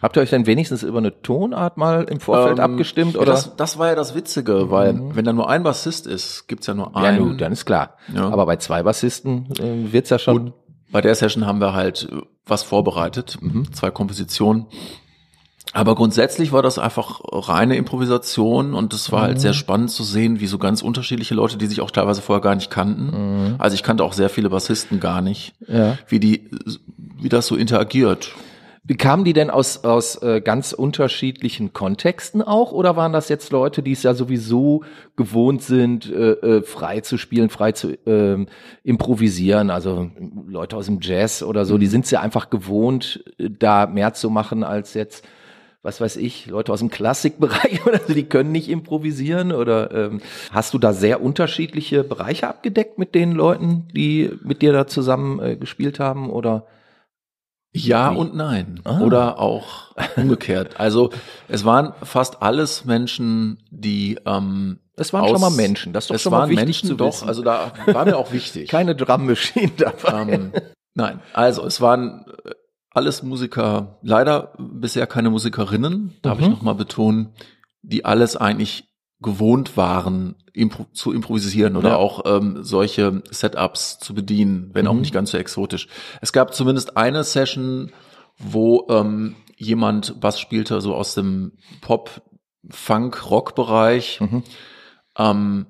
Habt 0.00 0.16
ihr 0.16 0.22
euch 0.22 0.30
denn 0.30 0.46
wenigstens 0.46 0.84
über 0.84 0.98
eine 0.98 1.22
Tonart 1.22 1.76
mal 1.76 2.04
im 2.04 2.20
Vorfeld 2.20 2.58
ähm, 2.58 2.64
abgestimmt? 2.64 3.16
Oder? 3.16 3.32
Das, 3.32 3.56
das 3.56 3.78
war 3.78 3.88
ja 3.88 3.94
das 3.94 4.14
Witzige, 4.14 4.70
weil 4.70 4.92
mhm. 4.92 5.16
wenn 5.16 5.24
da 5.24 5.32
nur 5.32 5.48
ein 5.48 5.62
Bassist 5.64 6.06
ist, 6.06 6.46
gibt's 6.46 6.66
ja 6.66 6.74
nur 6.74 6.96
einen. 6.96 7.18
Ja, 7.18 7.24
nun, 7.24 7.38
dann 7.38 7.52
ist 7.52 7.64
klar. 7.64 7.96
Ja. 8.14 8.28
Aber 8.28 8.46
bei 8.46 8.56
zwei 8.56 8.82
Bassisten 8.82 9.48
äh, 9.58 9.92
wird's 9.92 10.10
ja 10.10 10.18
schon. 10.18 10.36
Und 10.36 10.54
bei 10.92 11.00
der 11.00 11.14
Session 11.14 11.46
haben 11.46 11.60
wir 11.60 11.74
halt 11.74 12.08
was 12.46 12.62
vorbereitet, 12.62 13.38
mhm. 13.40 13.72
zwei 13.72 13.90
Kompositionen. 13.90 14.66
Aber 15.72 15.94
grundsätzlich 15.94 16.52
war 16.52 16.62
das 16.62 16.78
einfach 16.78 17.20
reine 17.24 17.76
Improvisation 17.76 18.74
und 18.74 18.94
es 18.94 19.12
war 19.12 19.20
mhm. 19.20 19.24
halt 19.24 19.40
sehr 19.40 19.52
spannend 19.52 19.90
zu 19.90 20.02
sehen, 20.02 20.40
wie 20.40 20.46
so 20.46 20.58
ganz 20.58 20.82
unterschiedliche 20.82 21.34
Leute, 21.34 21.58
die 21.58 21.66
sich 21.66 21.80
auch 21.80 21.90
teilweise 21.90 22.22
vorher 22.22 22.42
gar 22.42 22.54
nicht 22.54 22.70
kannten. 22.70 23.50
Mhm. 23.50 23.54
Also 23.58 23.74
ich 23.74 23.82
kannte 23.82 24.04
auch 24.04 24.12
sehr 24.14 24.30
viele 24.30 24.50
Bassisten 24.50 24.98
gar 25.00 25.20
nicht, 25.20 25.54
ja. 25.66 25.98
wie 26.08 26.20
die, 26.20 26.50
wie 27.20 27.28
das 27.28 27.46
so 27.46 27.56
interagiert. 27.56 28.32
Wie 28.88 28.96
kamen 28.96 29.24
die 29.24 29.34
denn 29.34 29.50
aus, 29.50 29.84
aus 29.84 30.22
äh, 30.22 30.40
ganz 30.40 30.72
unterschiedlichen 30.72 31.74
Kontexten 31.74 32.40
auch? 32.40 32.72
Oder 32.72 32.96
waren 32.96 33.12
das 33.12 33.28
jetzt 33.28 33.52
Leute, 33.52 33.82
die 33.82 33.92
es 33.92 34.02
ja 34.02 34.14
sowieso 34.14 34.82
gewohnt 35.14 35.62
sind, 35.62 36.10
äh, 36.10 36.30
äh, 36.30 36.62
frei 36.62 37.00
zu 37.00 37.18
spielen, 37.18 37.50
frei 37.50 37.72
zu 37.72 37.90
äh, 38.06 38.46
improvisieren? 38.84 39.68
Also 39.68 40.10
Leute 40.46 40.74
aus 40.78 40.86
dem 40.86 41.00
Jazz 41.02 41.42
oder 41.42 41.66
so, 41.66 41.76
die 41.76 41.84
mhm. 41.84 41.90
sind 41.90 42.04
es 42.06 42.10
ja 42.10 42.22
einfach 42.22 42.48
gewohnt, 42.48 43.22
äh, 43.36 43.50
da 43.50 43.86
mehr 43.86 44.14
zu 44.14 44.30
machen 44.30 44.64
als 44.64 44.94
jetzt 44.94 45.22
was 45.88 46.02
weiß 46.02 46.16
ich, 46.16 46.46
Leute 46.46 46.70
aus 46.70 46.80
dem 46.80 46.90
Klassikbereich 46.90 47.86
oder 47.86 47.98
so, 48.06 48.12
die 48.12 48.28
können 48.28 48.52
nicht 48.52 48.68
improvisieren? 48.68 49.52
Oder 49.52 49.90
ähm, 49.90 50.20
hast 50.52 50.74
du 50.74 50.78
da 50.78 50.92
sehr 50.92 51.22
unterschiedliche 51.22 52.04
Bereiche 52.04 52.46
abgedeckt 52.46 52.98
mit 52.98 53.14
den 53.14 53.32
Leuten, 53.32 53.88
die 53.96 54.30
mit 54.44 54.60
dir 54.60 54.74
da 54.74 54.86
zusammen 54.86 55.40
äh, 55.40 55.56
gespielt 55.56 55.98
haben? 55.98 56.28
Oder 56.28 56.66
ja 57.72 58.10
und 58.10 58.34
nein. 58.34 58.80
Ah. 58.84 59.00
Oder 59.00 59.38
auch 59.38 59.94
umgekehrt. 60.16 60.78
Also 60.78 61.10
es 61.48 61.64
waren 61.64 61.94
fast 62.02 62.42
alles 62.42 62.84
Menschen, 62.84 63.62
die 63.70 64.18
ähm, 64.26 64.80
es 64.94 65.14
waren 65.14 65.24
aus, 65.24 65.30
schon 65.30 65.40
mal 65.40 65.50
Menschen, 65.50 65.92
das 65.94 66.04
ist 66.04 66.10
doch 66.10 66.16
es 66.16 66.22
schon 66.22 66.32
waren 66.32 66.52
mal 66.52 66.64
Menschen, 66.64 66.96
doch, 66.96 67.06
wissen. 67.06 67.28
also 67.28 67.42
da 67.42 67.72
war 67.86 68.04
mir 68.04 68.16
auch 68.16 68.32
wichtig. 68.32 68.68
Keine 68.70 68.94
Drummaschine 68.94 69.72
dabei. 69.76 70.32
Ähm, 70.32 70.52
nein, 70.94 71.20
also 71.32 71.64
es 71.64 71.80
waren 71.80 72.26
alles 72.98 73.22
Musiker, 73.22 74.00
leider 74.02 74.54
bisher 74.58 75.06
keine 75.06 75.30
Musikerinnen, 75.30 76.16
darf 76.22 76.38
mhm. 76.38 76.44
ich 76.44 76.50
nochmal 76.50 76.74
betonen, 76.74 77.32
die 77.82 78.04
alles 78.04 78.36
eigentlich 78.36 78.88
gewohnt 79.20 79.76
waren, 79.76 80.34
impro 80.52 80.86
zu 80.92 81.12
improvisieren 81.12 81.76
oder 81.76 81.90
ja. 81.90 81.96
auch 81.96 82.22
ähm, 82.24 82.64
solche 82.64 83.22
Setups 83.30 84.00
zu 84.00 84.14
bedienen, 84.14 84.70
wenn 84.72 84.86
mhm. 84.86 84.90
auch 84.90 84.94
nicht 84.94 85.14
ganz 85.14 85.30
so 85.30 85.38
exotisch. 85.38 85.86
Es 86.20 86.32
gab 86.32 86.54
zumindest 86.54 86.96
eine 86.96 87.22
Session, 87.22 87.92
wo 88.36 88.88
ähm, 88.90 89.36
jemand 89.56 90.20
Bass 90.20 90.40
spielte, 90.40 90.80
so 90.80 90.92
aus 90.96 91.14
dem 91.14 91.52
Pop, 91.80 92.20
Funk, 92.68 93.30
Rock-Bereich. 93.30 94.20
Mhm. 94.20 94.42
Ähm, 95.16 95.66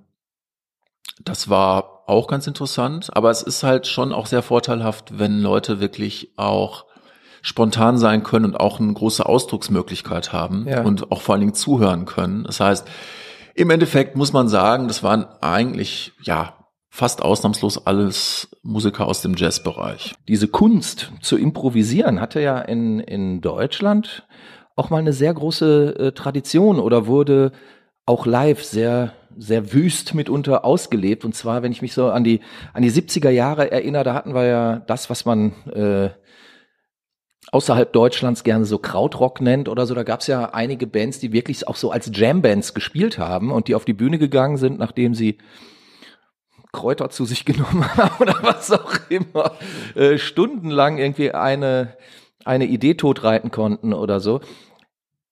das 1.22 1.50
war 1.50 2.04
auch 2.08 2.26
ganz 2.26 2.46
interessant, 2.46 3.14
aber 3.14 3.30
es 3.30 3.42
ist 3.42 3.64
halt 3.64 3.86
schon 3.86 4.14
auch 4.14 4.24
sehr 4.24 4.42
vorteilhaft, 4.42 5.18
wenn 5.18 5.40
Leute 5.40 5.78
wirklich 5.78 6.32
auch 6.36 6.87
spontan 7.42 7.98
sein 7.98 8.22
können 8.22 8.44
und 8.46 8.56
auch 8.56 8.80
eine 8.80 8.92
große 8.92 9.24
Ausdrucksmöglichkeit 9.24 10.32
haben 10.32 10.66
ja. 10.68 10.82
und 10.82 11.10
auch 11.12 11.22
vor 11.22 11.34
allen 11.34 11.40
Dingen 11.40 11.54
zuhören 11.54 12.04
können. 12.04 12.44
Das 12.44 12.60
heißt, 12.60 12.88
im 13.54 13.70
Endeffekt 13.70 14.16
muss 14.16 14.32
man 14.32 14.48
sagen, 14.48 14.88
das 14.88 15.02
waren 15.02 15.26
eigentlich, 15.40 16.12
ja, 16.22 16.54
fast 16.90 17.22
ausnahmslos 17.22 17.86
alles 17.86 18.48
Musiker 18.62 19.06
aus 19.06 19.22
dem 19.22 19.34
Jazzbereich. 19.36 20.14
Diese 20.26 20.48
Kunst 20.48 21.12
zu 21.20 21.36
improvisieren 21.36 22.20
hatte 22.20 22.40
ja 22.40 22.58
in, 22.60 22.98
in 22.98 23.40
Deutschland 23.40 24.26
auch 24.74 24.90
mal 24.90 24.98
eine 24.98 25.12
sehr 25.12 25.34
große 25.34 25.94
äh, 25.98 26.12
Tradition 26.12 26.80
oder 26.80 27.06
wurde 27.06 27.52
auch 28.06 28.26
live 28.26 28.64
sehr 28.64 29.12
sehr 29.38 29.72
wüst 29.72 30.14
mitunter 30.14 30.64
ausgelebt. 30.64 31.24
Und 31.24 31.34
zwar, 31.34 31.62
wenn 31.62 31.72
ich 31.72 31.80
mich 31.80 31.94
so 31.94 32.10
an 32.10 32.24
die, 32.24 32.40
an 32.72 32.82
die 32.82 32.90
70er 32.90 33.30
Jahre 33.30 33.70
erinnere, 33.70 34.04
da 34.04 34.14
hatten 34.14 34.34
wir 34.34 34.44
ja 34.44 34.80
das, 34.80 35.08
was 35.10 35.24
man 35.24 35.52
äh, 35.72 36.10
außerhalb 37.52 37.92
Deutschlands 37.92 38.44
gerne 38.44 38.64
so 38.64 38.78
Krautrock 38.78 39.40
nennt 39.40 39.68
oder 39.68 39.86
so. 39.86 39.94
Da 39.94 40.02
gab 40.02 40.20
es 40.20 40.26
ja 40.26 40.50
einige 40.52 40.86
Bands, 40.86 41.18
die 41.18 41.32
wirklich 41.32 41.66
auch 41.66 41.76
so 41.76 41.90
als 41.90 42.10
Jam-Bands 42.12 42.74
gespielt 42.74 43.18
haben 43.18 43.50
und 43.50 43.68
die 43.68 43.74
auf 43.74 43.84
die 43.84 43.94
Bühne 43.94 44.18
gegangen 44.18 44.56
sind, 44.56 44.78
nachdem 44.78 45.14
sie 45.14 45.38
Kräuter 46.72 47.10
zu 47.10 47.24
sich 47.24 47.44
genommen 47.44 47.84
haben 47.96 48.16
oder 48.20 48.36
was 48.42 48.70
auch 48.70 48.98
immer, 49.08 49.52
äh, 49.94 50.18
stundenlang 50.18 50.98
irgendwie 50.98 51.32
eine, 51.32 51.96
eine 52.44 52.66
Idee 52.66 52.94
totreiten 52.94 53.50
konnten 53.50 53.92
oder 53.92 54.20
so. 54.20 54.40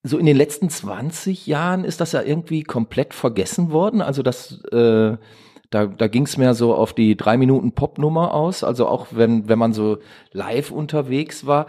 So 0.03 0.19
in 0.19 0.27
den 0.27 0.37
letzten 0.37 0.71
20 0.71 1.47
Jahren 1.47 1.85
ist 1.85 2.01
das 2.01 2.13
ja 2.13 2.23
irgendwie 2.23 2.63
komplett 2.63 3.13
vergessen 3.13 3.73
worden. 3.73 4.01
Also 4.01 4.23
das 4.23 4.63
äh, 4.67 5.17
da, 5.71 5.87
da 5.87 6.07
ging 6.07 6.25
es 6.25 6.37
mehr 6.37 6.55
so 6.55 6.75
auf 6.75 6.93
die 6.93 7.17
drei 7.17 7.37
Minuten 7.37 7.73
Popnummer 7.73 8.35
aus, 8.35 8.63
also 8.63 8.87
auch 8.87 9.09
wenn, 9.11 9.49
wenn 9.49 9.59
man 9.59 9.73
so 9.73 9.99
live 10.33 10.71
unterwegs 10.71 11.47
war. 11.47 11.67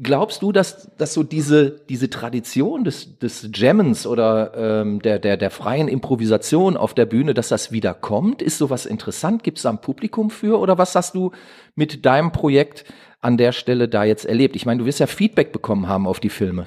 Glaubst 0.00 0.42
du, 0.42 0.52
dass, 0.52 0.94
dass 0.96 1.14
so 1.14 1.22
diese, 1.22 1.70
diese 1.88 2.10
Tradition 2.10 2.84
des, 2.84 3.18
des 3.18 3.48
Jammens 3.54 4.06
oder 4.06 4.52
ähm, 4.56 5.02
der, 5.02 5.18
der, 5.18 5.36
der 5.36 5.50
freien 5.50 5.88
Improvisation 5.88 6.76
auf 6.76 6.94
der 6.94 7.06
Bühne, 7.06 7.34
dass 7.34 7.48
das 7.48 7.72
wieder 7.72 7.94
kommt? 7.94 8.42
Ist 8.42 8.58
sowas 8.58 8.86
interessant? 8.86 9.42
Gibt 9.42 9.58
es 9.58 9.62
da 9.62 9.70
ein 9.70 9.80
Publikum 9.80 10.30
für? 10.30 10.58
Oder 10.60 10.78
was 10.78 10.94
hast 10.94 11.14
du 11.14 11.32
mit 11.74 12.04
deinem 12.04 12.32
Projekt 12.32 12.84
an 13.20 13.36
der 13.36 13.52
Stelle 13.52 13.88
da 13.88 14.04
jetzt 14.04 14.26
erlebt? 14.26 14.56
Ich 14.56 14.66
meine, 14.66 14.80
du 14.80 14.86
wirst 14.86 15.00
ja 15.00 15.06
Feedback 15.06 15.52
bekommen 15.52 15.88
haben 15.88 16.06
auf 16.06 16.20
die 16.20 16.30
Filme. 16.30 16.66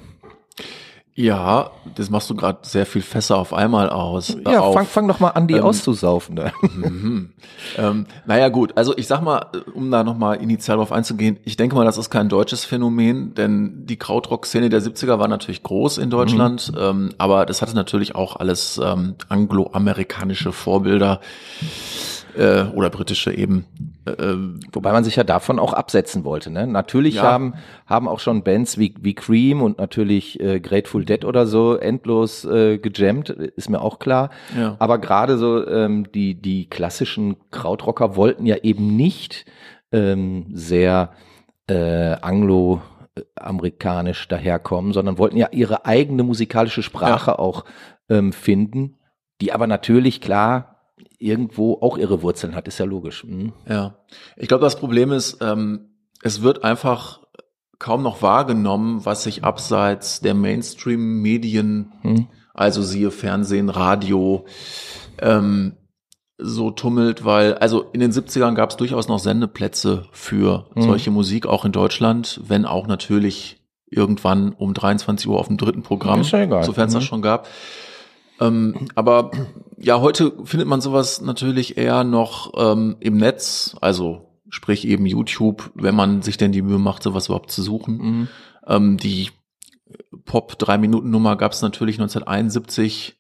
Ja, 1.14 1.72
das 1.96 2.10
machst 2.10 2.30
du 2.30 2.36
gerade 2.36 2.60
sehr 2.62 2.86
viel 2.86 3.02
Fässer 3.02 3.38
auf 3.38 3.54
einmal 3.54 3.90
aus. 3.90 4.38
Ja, 4.46 4.62
auf, 4.62 4.74
fang, 4.74 4.86
fang 4.86 5.08
doch 5.10 5.20
mal 5.20 5.32
an, 5.32 5.48
die 5.48 5.56
ähm, 5.56 5.64
auszusaufen. 5.64 6.38
Da. 6.38 6.54
Mhm. 6.62 7.32
ähm, 7.78 8.06
naja 8.26 8.48
gut, 8.48 8.78
also 8.78 8.96
ich 8.98 9.08
sag 9.08 9.22
mal, 9.22 9.48
um 9.74 9.92
da 9.92 10.06
nochmal 10.06 10.38
initial 10.38 10.78
drauf 10.78 10.94
einzugehen, 10.94 11.38
ich 11.44 11.58
denke 11.58 11.76
mal, 11.76 11.84
das 11.84 11.98
ist 11.98 12.10
kein 12.10 12.30
deutsches 12.30 12.64
Phänomen, 12.64 13.34
denn 13.34 13.86
die 13.86 13.98
Krautrock-Szene 13.98 14.70
der 14.70 14.82
70er 14.82 15.20
war 15.20 15.28
natürlich 15.28 15.64
groß 15.64 15.98
in 15.98 16.10
Deutschland, 16.10 16.72
mhm. 16.72 16.78
ähm, 16.80 17.10
aber 17.18 17.46
das 17.46 17.62
hatte 17.62 17.76
natürlich 17.76 18.16
auch 18.16 18.38
alles 18.38 18.80
ähm, 18.82 19.16
angloamerikanische 19.28 20.54
Vorbilder 20.54 21.20
äh, 22.38 22.64
oder 22.74 22.90
britische 22.90 23.34
eben. 23.34 23.66
Äh, 24.06 24.36
Wobei 24.72 24.92
man 24.92 25.04
sich 25.04 25.16
ja 25.16 25.24
davon 25.24 25.60
auch 25.60 25.74
absetzen 25.74 26.24
wollte. 26.24 26.50
Ne? 26.50 26.68
Natürlich 26.68 27.16
ja. 27.16 27.24
haben, 27.24 27.56
haben 27.86 28.08
auch 28.08 28.20
schon 28.20 28.44
Bands 28.44 28.78
wie, 28.78 28.96
wie 29.02 29.14
Cream 29.14 29.62
und 29.62 29.78
natürlich 29.78 30.40
äh, 30.40 30.60
Grateful 30.60 31.06
Dead 31.06 31.26
oder 31.26 31.46
so 31.46 31.76
endlos 31.76 32.46
äh, 32.46 32.78
gejammt, 32.78 33.30
ist 33.30 33.70
mir 33.70 33.82
auch 33.82 34.00
klar. 34.00 34.30
Ja. 34.58 34.76
Aber 34.80 34.98
gerade 34.98 35.38
so 35.38 35.66
ähm, 35.68 36.12
die, 36.12 36.36
die 36.36 36.70
klassischen 36.70 37.38
Krautrocker 37.52 38.16
wollten 38.16 38.46
ja 38.46 38.58
eben 38.58 38.96
nicht 38.96 39.46
ähm, 39.92 40.48
sehr 40.54 41.12
äh, 41.68 42.16
anglo 42.22 42.82
amerikanisch 43.36 44.28
daherkommen, 44.28 44.94
sondern 44.94 45.18
wollten 45.18 45.38
ja 45.38 45.50
ihre 45.52 45.86
eigene 45.86 46.24
musikalische 46.24 46.84
Sprache 46.84 47.32
ja. 47.32 47.40
auch 47.40 47.66
ähm, 48.10 48.32
finden, 48.32 48.98
die 49.42 49.52
aber 49.52 49.68
natürlich 49.68 50.22
klar 50.22 50.71
irgendwo 51.22 51.78
auch 51.82 51.98
ihre 51.98 52.22
Wurzeln 52.22 52.56
hat, 52.56 52.68
ist 52.68 52.80
ja 52.80 52.86
logisch. 52.86 53.24
Mhm. 53.24 53.54
Ja, 53.68 54.00
ich 54.38 54.48
glaube, 54.48 54.64
das 54.64 54.78
Problem 54.78 55.12
ist, 55.12 55.38
ähm, 55.42 55.92
es 56.24 56.42
wird 56.42 56.64
einfach 56.64 57.22
kaum 57.80 58.04
noch 58.04 58.22
wahrgenommen, 58.22 59.06
was 59.06 59.24
sich 59.24 59.44
abseits 59.44 60.22
der 60.22 60.34
Mainstream-Medien, 60.34 61.92
mhm. 62.04 62.28
also 62.54 62.82
siehe 62.82 63.12
Fernsehen, 63.12 63.70
Radio, 63.70 64.46
ähm, 65.20 65.78
so 66.38 66.72
tummelt, 66.72 67.24
weil, 67.24 67.56
also 67.56 67.84
in 67.94 68.00
den 68.00 68.12
70ern 68.12 68.56
gab 68.56 68.72
es 68.72 68.78
durchaus 68.78 69.08
noch 69.08 69.20
Sendeplätze 69.20 70.06
für 70.12 70.68
mhm. 70.76 70.82
solche 70.82 71.12
Musik, 71.12 71.46
auch 71.46 71.66
in 71.66 71.72
Deutschland, 71.72 72.42
wenn 72.48 72.66
auch 72.66 72.88
natürlich 72.88 73.62
irgendwann 73.86 74.54
um 74.54 74.74
23 74.74 75.28
Uhr 75.28 75.40
auf 75.40 75.48
dem 75.48 75.58
dritten 75.58 75.84
Programm, 75.84 76.22
ja 76.22 76.64
sofern 76.64 76.88
es 76.88 76.94
mhm. 76.94 76.98
das 76.98 77.04
schon 77.04 77.22
gab. 77.22 77.48
Ähm, 78.42 78.88
aber 78.96 79.32
ja, 79.78 80.02
heute 80.02 80.34
findet 80.44 80.68
man 80.68 80.82
sowas 80.82 81.22
natürlich 81.22 81.78
eher 81.78 82.04
noch 82.04 82.52
ähm, 82.58 82.98
im 83.00 83.18
Netz, 83.18 83.76
also 83.80 84.32
sprich 84.50 84.86
eben 84.88 85.06
YouTube, 85.06 85.72
wenn 85.76 85.96
man 85.96 86.22
sich 86.24 86.38
denn 86.38 86.52
die 86.52 86.62
Mühe 86.62 86.80
macht, 86.80 87.04
sowas 87.04 87.28
überhaupt 87.28 87.52
zu 87.52 87.62
suchen. 87.62 87.98
Mhm. 87.98 88.28
Ähm, 88.68 88.98
die 88.98 89.30
Pop-Drei-Minuten-Nummer 90.26 91.36
gab 91.36 91.52
es 91.52 91.62
natürlich 91.62 91.96
1971 91.96 93.18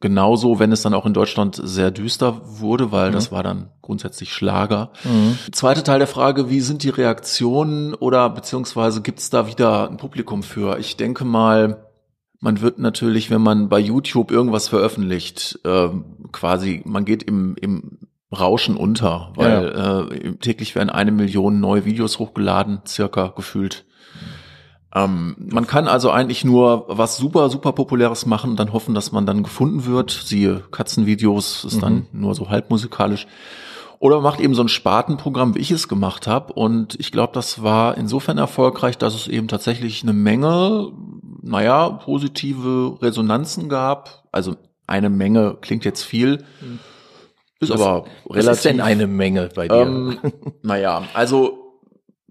genauso, 0.00 0.58
wenn 0.58 0.72
es 0.72 0.82
dann 0.82 0.94
auch 0.94 1.06
in 1.06 1.14
Deutschland 1.14 1.58
sehr 1.62 1.90
düster 1.90 2.42
wurde, 2.44 2.92
weil 2.92 3.08
mhm. 3.08 3.14
das 3.14 3.32
war 3.32 3.42
dann 3.42 3.70
grundsätzlich 3.80 4.32
Schlager. 4.32 4.92
Mhm. 5.04 5.38
Zweite 5.52 5.82
Teil 5.82 5.98
der 5.98 6.08
Frage, 6.08 6.50
wie 6.50 6.60
sind 6.60 6.82
die 6.82 6.90
Reaktionen 6.90 7.94
oder 7.94 8.28
beziehungsweise 8.28 9.00
gibt 9.00 9.20
es 9.20 9.30
da 9.30 9.46
wieder 9.46 9.88
ein 9.88 9.96
Publikum 9.96 10.42
für? 10.42 10.78
Ich 10.78 10.96
denke 10.96 11.24
mal, 11.24 11.85
man 12.40 12.60
wird 12.60 12.78
natürlich, 12.78 13.30
wenn 13.30 13.42
man 13.42 13.68
bei 13.68 13.78
YouTube 13.78 14.30
irgendwas 14.30 14.68
veröffentlicht, 14.68 15.58
äh, 15.64 15.88
quasi, 16.32 16.82
man 16.84 17.04
geht 17.04 17.22
im, 17.22 17.56
im 17.60 17.98
Rauschen 18.36 18.76
unter, 18.76 19.32
weil 19.36 19.72
ja. 19.74 20.00
äh, 20.00 20.36
täglich 20.36 20.74
werden 20.74 20.90
eine 20.90 21.12
Million 21.12 21.60
neue 21.60 21.84
Videos 21.84 22.18
hochgeladen, 22.18 22.80
circa 22.86 23.28
gefühlt. 23.28 23.86
Ähm, 24.94 25.36
man 25.38 25.66
kann 25.66 25.88
also 25.88 26.10
eigentlich 26.10 26.44
nur 26.44 26.86
was 26.88 27.16
super, 27.18 27.50
super 27.50 27.72
Populäres 27.72 28.26
machen 28.26 28.50
und 28.50 28.58
dann 28.58 28.72
hoffen, 28.72 28.94
dass 28.94 29.12
man 29.12 29.26
dann 29.26 29.42
gefunden 29.42 29.86
wird. 29.86 30.10
Siehe 30.10 30.62
Katzenvideos, 30.70 31.64
ist 31.64 31.76
mhm. 31.76 31.80
dann 31.80 32.06
nur 32.12 32.34
so 32.34 32.48
halbmusikalisch. 32.48 33.26
Oder 33.98 34.20
macht 34.20 34.40
eben 34.40 34.54
so 34.54 34.62
ein 34.62 34.68
Spartenprogramm, 34.68 35.54
wie 35.54 35.60
ich 35.60 35.70
es 35.70 35.88
gemacht 35.88 36.26
habe. 36.26 36.52
Und 36.52 36.98
ich 37.00 37.12
glaube, 37.12 37.32
das 37.32 37.62
war 37.62 37.96
insofern 37.96 38.38
erfolgreich, 38.38 38.98
dass 38.98 39.14
es 39.14 39.28
eben 39.28 39.48
tatsächlich 39.48 40.02
eine 40.02 40.12
Menge 40.12 40.92
naja, 41.46 41.90
positive 41.90 42.98
Resonanzen 43.00 43.68
gab. 43.68 44.24
Also 44.32 44.56
eine 44.86 45.10
Menge 45.10 45.56
klingt 45.60 45.84
jetzt 45.84 46.02
viel. 46.02 46.44
Ist 47.60 47.70
was, 47.70 47.80
aber 47.80 48.06
relativ. 48.28 48.46
Was 48.50 48.56
ist 48.56 48.64
denn 48.64 48.80
eine 48.80 49.06
Menge 49.06 49.48
bei 49.54 49.68
dir? 49.68 49.76
Ähm, 49.76 50.18
naja, 50.62 51.04
also, 51.14 51.80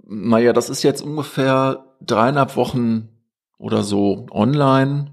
naja, 0.05 0.53
das 0.53 0.69
ist 0.69 0.83
jetzt 0.83 1.01
ungefähr 1.01 1.85
dreieinhalb 2.01 2.55
Wochen 2.57 3.09
oder 3.57 3.83
so 3.83 4.27
online. 4.31 5.11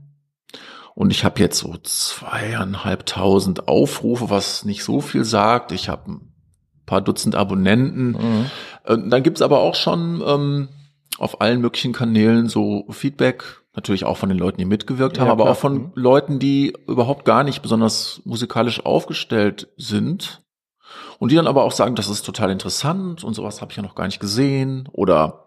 Und 0.95 1.11
ich 1.11 1.25
habe 1.25 1.41
jetzt 1.41 1.59
so 1.59 1.75
zweieinhalbtausend 1.77 3.69
Aufrufe, 3.69 4.29
was 4.29 4.65
nicht 4.65 4.85
so 4.85 5.01
viel 5.01 5.25
sagt. 5.25 5.73
Ich 5.73 5.89
habe 5.89 6.11
ein 6.13 6.35
paar 6.85 7.01
Dutzend 7.01 7.35
Abonnenten. 7.35 8.09
Mhm. 8.11 8.51
Äh, 8.85 8.99
dann 9.09 9.23
gibt's 9.23 9.41
aber 9.43 9.61
auch 9.61 9.77
schon 9.77 10.23
ähm, 10.27 10.69
auf 11.19 11.41
allen 11.41 11.61
möglichen 11.61 11.93
Kanälen 11.93 12.49
so 12.49 12.85
Feedback 12.91 13.62
Natürlich 13.75 14.05
auch 14.05 14.19
von 14.19 14.29
den 14.29 14.39
Leuten, 14.39 14.59
die 14.59 14.67
mitgewirkt 14.67 15.19
haben, 15.19 15.29
ja, 15.29 15.33
aber 15.33 15.51
auch 15.51 15.57
von 15.57 15.75
mhm. 15.75 15.93
Leuten, 15.95 16.39
die 16.39 16.75
überhaupt 16.87 17.25
gar 17.25 17.43
nicht 17.43 17.63
besonders 17.63 18.21
musikalisch 18.25 18.85
aufgestellt 18.85 19.69
sind. 19.77 20.43
Und 21.19 21.31
die 21.31 21.37
dann 21.37 21.47
aber 21.47 21.65
auch 21.65 21.73
sagen, 21.73 21.95
das 21.95 22.09
ist 22.09 22.27
total 22.27 22.51
interessant 22.51 23.25
und 23.25 23.35
sowas 23.35 23.61
habe 23.61 23.71
ich 23.71 23.77
ja 23.77 23.83
noch 23.83 23.95
gar 23.95 24.07
nicht 24.07 24.21
gesehen. 24.21 24.89
Oder 24.93 25.47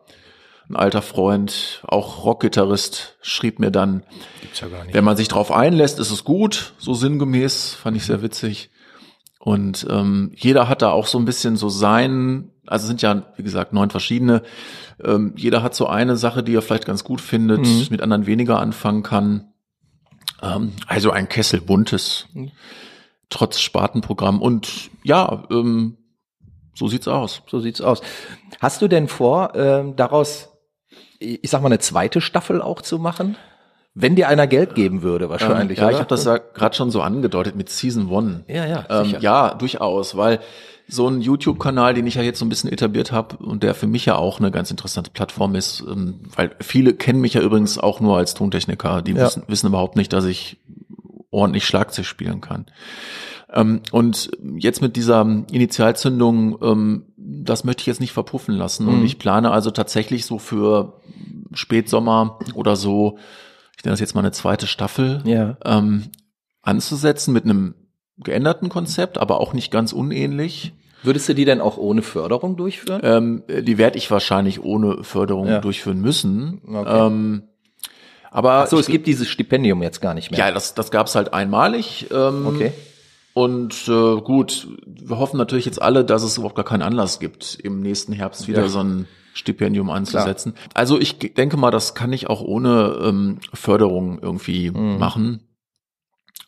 ein 0.70 0.76
alter 0.76 1.04
Freund, 1.04 1.84
auch 1.86 2.24
Rockgitarrist, 2.24 3.18
schrieb 3.22 3.60
mir 3.60 3.72
dann, 3.72 4.04
ja 4.60 4.68
wenn 4.92 5.04
man 5.04 5.18
sich 5.18 5.28
drauf 5.28 5.52
einlässt, 5.52 6.00
ist 6.00 6.12
es 6.12 6.24
gut, 6.24 6.74
so 6.80 6.94
sinngemäß, 6.94 7.76
fand 7.76 7.98
ich 7.98 8.06
sehr 8.06 8.24
witzig. 8.24 8.72
Und 9.38 9.86
ähm, 9.92 10.32
jeder 10.36 10.68
hat 10.68 10.82
da 10.82 10.90
auch 10.90 11.06
so 11.06 11.20
ein 11.20 11.26
bisschen 11.26 11.56
so 11.56 11.70
sein, 11.70 12.52
also 12.68 12.88
sind 12.88 13.02
ja, 13.02 13.24
wie 13.36 13.44
gesagt, 13.44 13.74
neun 13.74 13.90
verschiedene. 13.90 14.44
Ähm, 15.04 15.34
jeder 15.36 15.64
hat 15.64 15.76
so 15.76 15.88
eine 15.88 16.16
Sache, 16.16 16.44
die 16.44 16.56
er 16.56 16.62
vielleicht 16.62 16.86
ganz 16.86 17.04
gut 17.04 17.22
findet, 17.22 17.62
mhm. 17.62 17.88
mit 17.90 18.02
anderen 18.02 18.26
weniger 18.26 18.60
anfangen 18.60 19.04
kann. 19.04 19.54
Ähm, 20.42 20.74
also 20.88 21.12
ein 21.12 21.30
Kessel 21.30 21.62
buntes, 21.62 22.28
mhm. 22.34 22.52
trotz 23.30 23.60
Spartenprogramm. 23.60 24.42
Und 24.42 24.90
ja, 25.04 25.44
ähm, 25.52 25.98
so 26.74 26.88
sieht's 26.88 27.08
aus. 27.08 27.42
So 27.48 27.60
sieht's 27.60 27.82
aus. 27.82 28.02
Hast 28.60 28.82
du 28.82 28.88
denn 28.88 29.08
vor, 29.08 29.54
ähm, 29.56 29.96
daraus, 29.96 30.50
ich 31.20 31.50
sag 31.50 31.62
mal, 31.62 31.68
eine 31.68 31.80
zweite 31.80 32.22
Staffel 32.22 32.62
auch 32.62 32.82
zu 32.82 33.00
machen? 33.00 33.38
Wenn 33.98 34.16
dir 34.18 34.28
einer 34.28 34.46
Geld 34.46 34.76
geben 34.76 35.04
würde, 35.04 35.30
wahrscheinlich. 35.30 35.78
Ähm, 35.78 35.84
ja, 35.84 35.88
oder? 35.88 35.94
ich 35.94 36.00
habe 36.00 36.10
das 36.10 36.26
ja 36.26 36.38
gerade 36.38 36.76
schon 36.76 36.92
so 36.92 37.02
angedeutet 37.02 37.56
mit 37.56 37.70
Season 37.70 38.10
One. 38.10 38.44
Ja, 38.48 38.66
ja. 38.66 38.86
Ähm, 38.90 39.16
ja, 39.22 39.54
durchaus, 39.54 40.18
weil 40.18 40.42
so 40.88 41.08
ein 41.08 41.22
YouTube-Kanal, 41.22 41.94
den 41.94 42.06
ich 42.06 42.16
ja 42.16 42.22
jetzt 42.22 42.40
so 42.40 42.46
ein 42.46 42.50
bisschen 42.50 42.72
etabliert 42.72 43.12
habe 43.12 43.38
und 43.38 43.64
der 43.64 43.74
für 43.74 43.88
mich 43.88 44.06
ja 44.06 44.18
auch 44.18 44.40
eine 44.40 44.52
ganz 44.52 44.70
interessante 44.70 45.12
Plattform 45.12 45.56
ist, 45.56 45.82
ähm, 45.90 46.20
weil 46.36 46.52
viele 46.60 46.94
kennen 46.94 47.22
mich 47.22 47.36
ja 47.36 47.42
übrigens 47.42 47.78
auch 47.78 48.02
nur 48.02 48.18
als 48.18 48.34
Tontechniker, 48.34 49.02
die 49.02 49.14
ja. 49.14 49.26
wissen, 49.26 49.44
wissen 49.48 49.68
überhaupt 49.68 49.96
nicht, 49.96 50.14
dass 50.14 50.26
ich 50.26 50.58
ordentlich 51.32 51.66
Schlagzeug 51.66 52.06
spielen 52.06 52.42
kann. 52.42 52.66
Ähm, 53.52 53.82
und 53.92 54.30
jetzt 54.58 54.82
mit 54.82 54.96
dieser 54.96 55.22
Initialzündung, 55.52 56.58
ähm, 56.62 57.06
das 57.18 57.64
möchte 57.64 57.82
ich 57.82 57.88
jetzt 57.88 58.02
nicht 58.02 58.14
verpuffen 58.14 58.56
lassen. 58.56 58.86
Mhm. 58.86 58.94
Und 58.94 59.06
ich 59.06 59.18
plane 59.18 59.52
also 59.52 59.72
tatsächlich 59.72 60.26
so 60.26 60.38
für 60.38 61.02
Spätsommer 61.54 62.40
oder 62.54 62.76
so, 62.76 63.18
nenne 63.86 63.94
das 63.94 64.00
jetzt 64.00 64.16
mal 64.16 64.22
eine 64.22 64.32
zweite 64.32 64.68
Staffel, 64.68 65.22
ja. 65.26 65.58
ähm, 65.66 66.04
anzusetzen 66.62 67.34
mit 67.34 67.44
einem 67.46 67.76
geänderten 68.18 68.70
Konzept, 68.70 69.18
aber 69.18 69.40
auch 69.40 69.54
nicht 69.54 69.72
ganz 69.72 69.94
unähnlich. 69.94 70.74
Würdest 71.04 71.30
du 71.30 71.36
die 71.36 71.46
denn 71.46 71.62
auch 71.62 71.78
ohne 71.78 72.02
Förderung 72.02 72.56
durchführen? 72.58 73.02
Ähm, 73.04 73.44
die 73.48 73.78
werde 73.78 73.98
ich 73.98 74.10
wahrscheinlich 74.10 74.64
ohne 74.64 75.04
Förderung 75.04 75.48
Ja. 75.48 75.60
durchführen 75.62 76.02
müssen. 76.02 76.62
Okay. 76.68 77.08
Ähm, 77.08 77.44
aber 78.32 78.64
Ach 78.64 78.68
so, 78.68 78.80
es 78.80 78.88
gibt 78.88 79.06
dieses 79.08 79.28
Stipendium 79.30 79.84
jetzt 79.84 80.02
gar 80.02 80.14
nicht 80.14 80.32
mehr. 80.32 80.40
ja, 80.40 80.52
das, 80.52 80.74
das 80.74 80.92
gab's 80.92 81.16
halt 81.16 81.34
einmalig. 81.34 82.08
Ähm, 82.12 82.48
Okay. 82.48 82.72
Und 83.34 83.90
äh, 83.90 84.22
gut, 84.22 84.66
wir 84.88 85.18
hoffen 85.20 85.36
natürlich 85.38 85.66
jetzt 85.66 85.82
alle, 85.82 86.06
dass 86.06 86.24
es 86.24 86.38
überhaupt 86.38 86.56
gar 86.56 86.64
keinen 86.64 86.82
Anlass 86.84 87.20
gibt, 87.20 87.56
im 87.62 87.82
nächsten 87.82 88.14
Herbst 88.14 88.48
wieder 88.48 88.62
Ja. 88.62 88.68
so 88.70 88.80
ein 88.80 89.08
Stipendium 89.36 89.90
anzusetzen. 89.90 90.54
Also 90.74 90.98
ich 91.00 91.20
denke 91.20 91.58
mal, 91.58 91.70
das 91.70 91.94
kann 91.94 92.14
ich 92.14 92.28
auch 92.30 92.42
ohne 92.42 92.98
ähm, 93.04 93.40
Förderung 93.54 94.18
irgendwie 94.22 94.72
Mhm. 94.72 94.98
machen. 94.98 95.42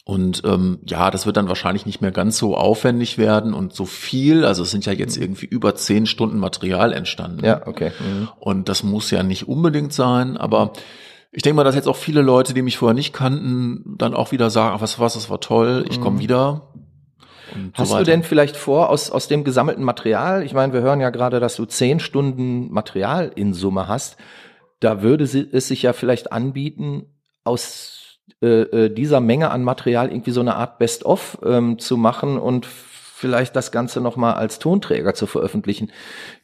Und 0.06 0.42
ähm, 0.46 0.80
ja, 0.86 1.12
das 1.12 1.26
wird 1.26 1.36
dann 1.36 1.50
wahrscheinlich 1.50 1.86
nicht 1.86 2.00
mehr 2.02 2.12
ganz 2.12 2.38
so 2.38 2.56
aufwendig 2.56 3.18
werden 3.18 3.54
und 3.54 3.74
so 3.74 3.84
viel. 3.86 4.46
Also 4.46 4.64
es 4.64 4.72
sind 4.72 4.86
ja 4.86 4.94
jetzt 4.94 5.18
irgendwie 5.18 5.46
über 5.48 5.76
zehn 5.76 6.06
Stunden 6.06 6.40
Material 6.40 6.94
entstanden. 6.94 7.40
Mhm. 7.40 7.46
Ja, 7.46 7.68
okay. 7.68 7.92
Mhm. 8.00 8.30
Und 8.40 8.70
das 8.70 8.84
muss 8.84 9.12
ja 9.12 9.22
nicht 9.22 9.50
unbedingt 9.50 9.92
sein, 9.92 10.38
aber 10.38 10.72
ich 11.34 11.44
denke 11.44 11.58
mal, 11.58 11.66
dass 11.66 11.76
jetzt 11.76 11.90
auch 11.90 11.98
viele 11.98 12.22
Leute, 12.22 12.54
die 12.54 12.62
mich 12.62 12.78
vorher 12.78 12.94
nicht 12.96 13.12
kannten, 13.12 13.96
dann 13.98 14.14
auch 14.14 14.32
wieder 14.32 14.50
sagen, 14.50 14.76
ach, 14.78 14.82
was 14.82 14.98
was, 14.98 15.16
das 15.16 15.30
war 15.30 15.42
toll, 15.42 15.86
ich 15.90 16.00
komme 16.00 16.20
wieder. 16.20 16.74
Hast 17.74 17.90
so 17.90 17.98
du 17.98 18.04
denn 18.04 18.24
vielleicht 18.24 18.58
vor, 18.58 18.90
aus, 18.90 19.12
aus 19.12 19.28
dem 19.28 19.44
gesammelten 19.44 19.84
Material, 19.84 20.44
ich 20.44 20.54
meine, 20.54 20.74
wir 20.74 20.82
hören 20.82 21.02
ja 21.02 21.10
gerade, 21.10 21.40
dass 21.40 21.56
du 21.56 21.66
zehn 21.66 22.00
Stunden 22.00 22.72
Material 22.72 23.32
in 23.36 23.54
Summe 23.54 23.88
hast, 23.88 24.18
da 24.80 25.02
würde 25.02 25.24
es 25.24 25.68
sich 25.68 25.82
ja 25.82 25.94
vielleicht 25.94 26.32
anbieten, 26.32 27.06
aus 27.44 28.20
äh, 28.42 28.62
äh, 28.62 28.90
dieser 28.94 29.20
Menge 29.20 29.52
an 29.52 29.64
Material 29.64 30.10
irgendwie 30.10 30.32
so 30.32 30.42
eine 30.42 30.56
Art 30.56 30.80
Best-of 30.80 31.40
ähm, 31.44 31.80
zu 31.80 31.98
machen 31.98 32.38
und 32.38 32.66
vielleicht 32.66 33.56
das 33.56 33.72
Ganze 33.72 34.00
nochmal 34.00 34.36
als 34.36 34.60
Tonträger 34.60 35.16
zu 35.16 35.26
veröffentlichen. 35.26 35.92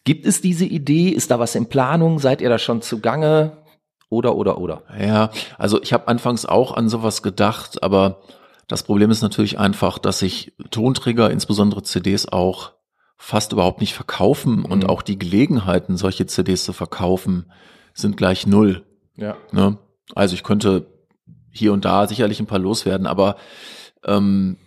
Gibt 0.05 0.25
es 0.25 0.41
diese 0.41 0.65
Idee? 0.65 1.09
Ist 1.09 1.29
da 1.29 1.37
was 1.37 1.53
in 1.53 1.67
Planung? 1.67 2.17
Seid 2.17 2.41
ihr 2.41 2.49
da 2.49 2.57
schon 2.57 2.81
zugange? 2.81 3.57
Oder, 4.09 4.35
oder, 4.35 4.57
oder? 4.57 4.81
Ja, 4.99 5.29
also 5.57 5.81
ich 5.81 5.93
habe 5.93 6.07
anfangs 6.07 6.45
auch 6.45 6.71
an 6.75 6.89
sowas 6.89 7.21
gedacht, 7.21 7.83
aber 7.83 8.21
das 8.67 8.83
Problem 8.83 9.11
ist 9.11 9.21
natürlich 9.21 9.59
einfach, 9.59 9.97
dass 9.97 10.19
sich 10.19 10.53
Tonträger, 10.71 11.31
insbesondere 11.31 11.83
CDs, 11.83 12.27
auch 12.27 12.73
fast 13.17 13.53
überhaupt 13.53 13.81
nicht 13.81 13.93
verkaufen 13.93 14.65
und 14.65 14.83
Mhm. 14.83 14.89
auch 14.89 15.01
die 15.01 15.19
Gelegenheiten, 15.19 15.97
solche 15.97 16.25
CDs 16.25 16.63
zu 16.65 16.73
verkaufen, 16.73 17.51
sind 17.93 18.17
gleich 18.17 18.47
null. 18.47 18.85
Ja. 19.15 19.37
Ne? 19.51 19.77
Also 20.15 20.35
ich 20.35 20.43
könnte 20.43 20.87
hier 21.51 21.71
und 21.73 21.85
da 21.85 22.07
sicherlich 22.07 22.39
ein 22.39 22.47
paar 22.47 22.59
loswerden, 22.59 23.07
aber 23.07 23.37
ähm, 24.03 24.57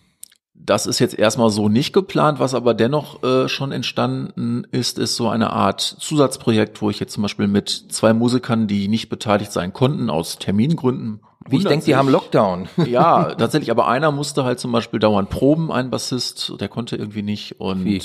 das 0.54 0.86
ist 0.86 1.00
jetzt 1.00 1.18
erstmal 1.18 1.50
so 1.50 1.68
nicht 1.68 1.92
geplant. 1.92 2.38
Was 2.40 2.54
aber 2.54 2.72
dennoch 2.72 3.22
äh, 3.22 3.48
schon 3.48 3.72
entstanden 3.72 4.64
ist, 4.70 4.98
ist 4.98 5.16
so 5.16 5.28
eine 5.28 5.50
Art 5.50 5.80
Zusatzprojekt, 5.80 6.80
wo 6.80 6.88
ich 6.88 6.98
jetzt 6.98 7.12
zum 7.12 7.22
Beispiel 7.22 7.46
mit 7.46 7.68
zwei 7.68 8.14
Musikern, 8.14 8.66
die 8.66 8.88
nicht 8.88 9.08
beteiligt 9.08 9.52
sein 9.52 9.72
konnten, 9.72 10.08
aus 10.08 10.38
Termingründen. 10.38 11.20
Wie 11.48 11.56
ich 11.58 11.64
denke, 11.64 11.84
die 11.86 11.94
haben 11.96 12.08
Lockdown. 12.08 12.68
ja, 12.86 13.34
tatsächlich, 13.34 13.70
aber 13.70 13.88
einer 13.88 14.10
musste 14.12 14.44
halt 14.44 14.58
zum 14.60 14.72
Beispiel 14.72 14.98
dauernd 15.00 15.30
proben, 15.30 15.70
ein 15.72 15.90
Bassist, 15.90 16.52
der 16.60 16.68
konnte 16.68 16.96
irgendwie 16.96 17.22
nicht 17.22 17.60
und 17.60 17.84
Wie? 17.84 18.00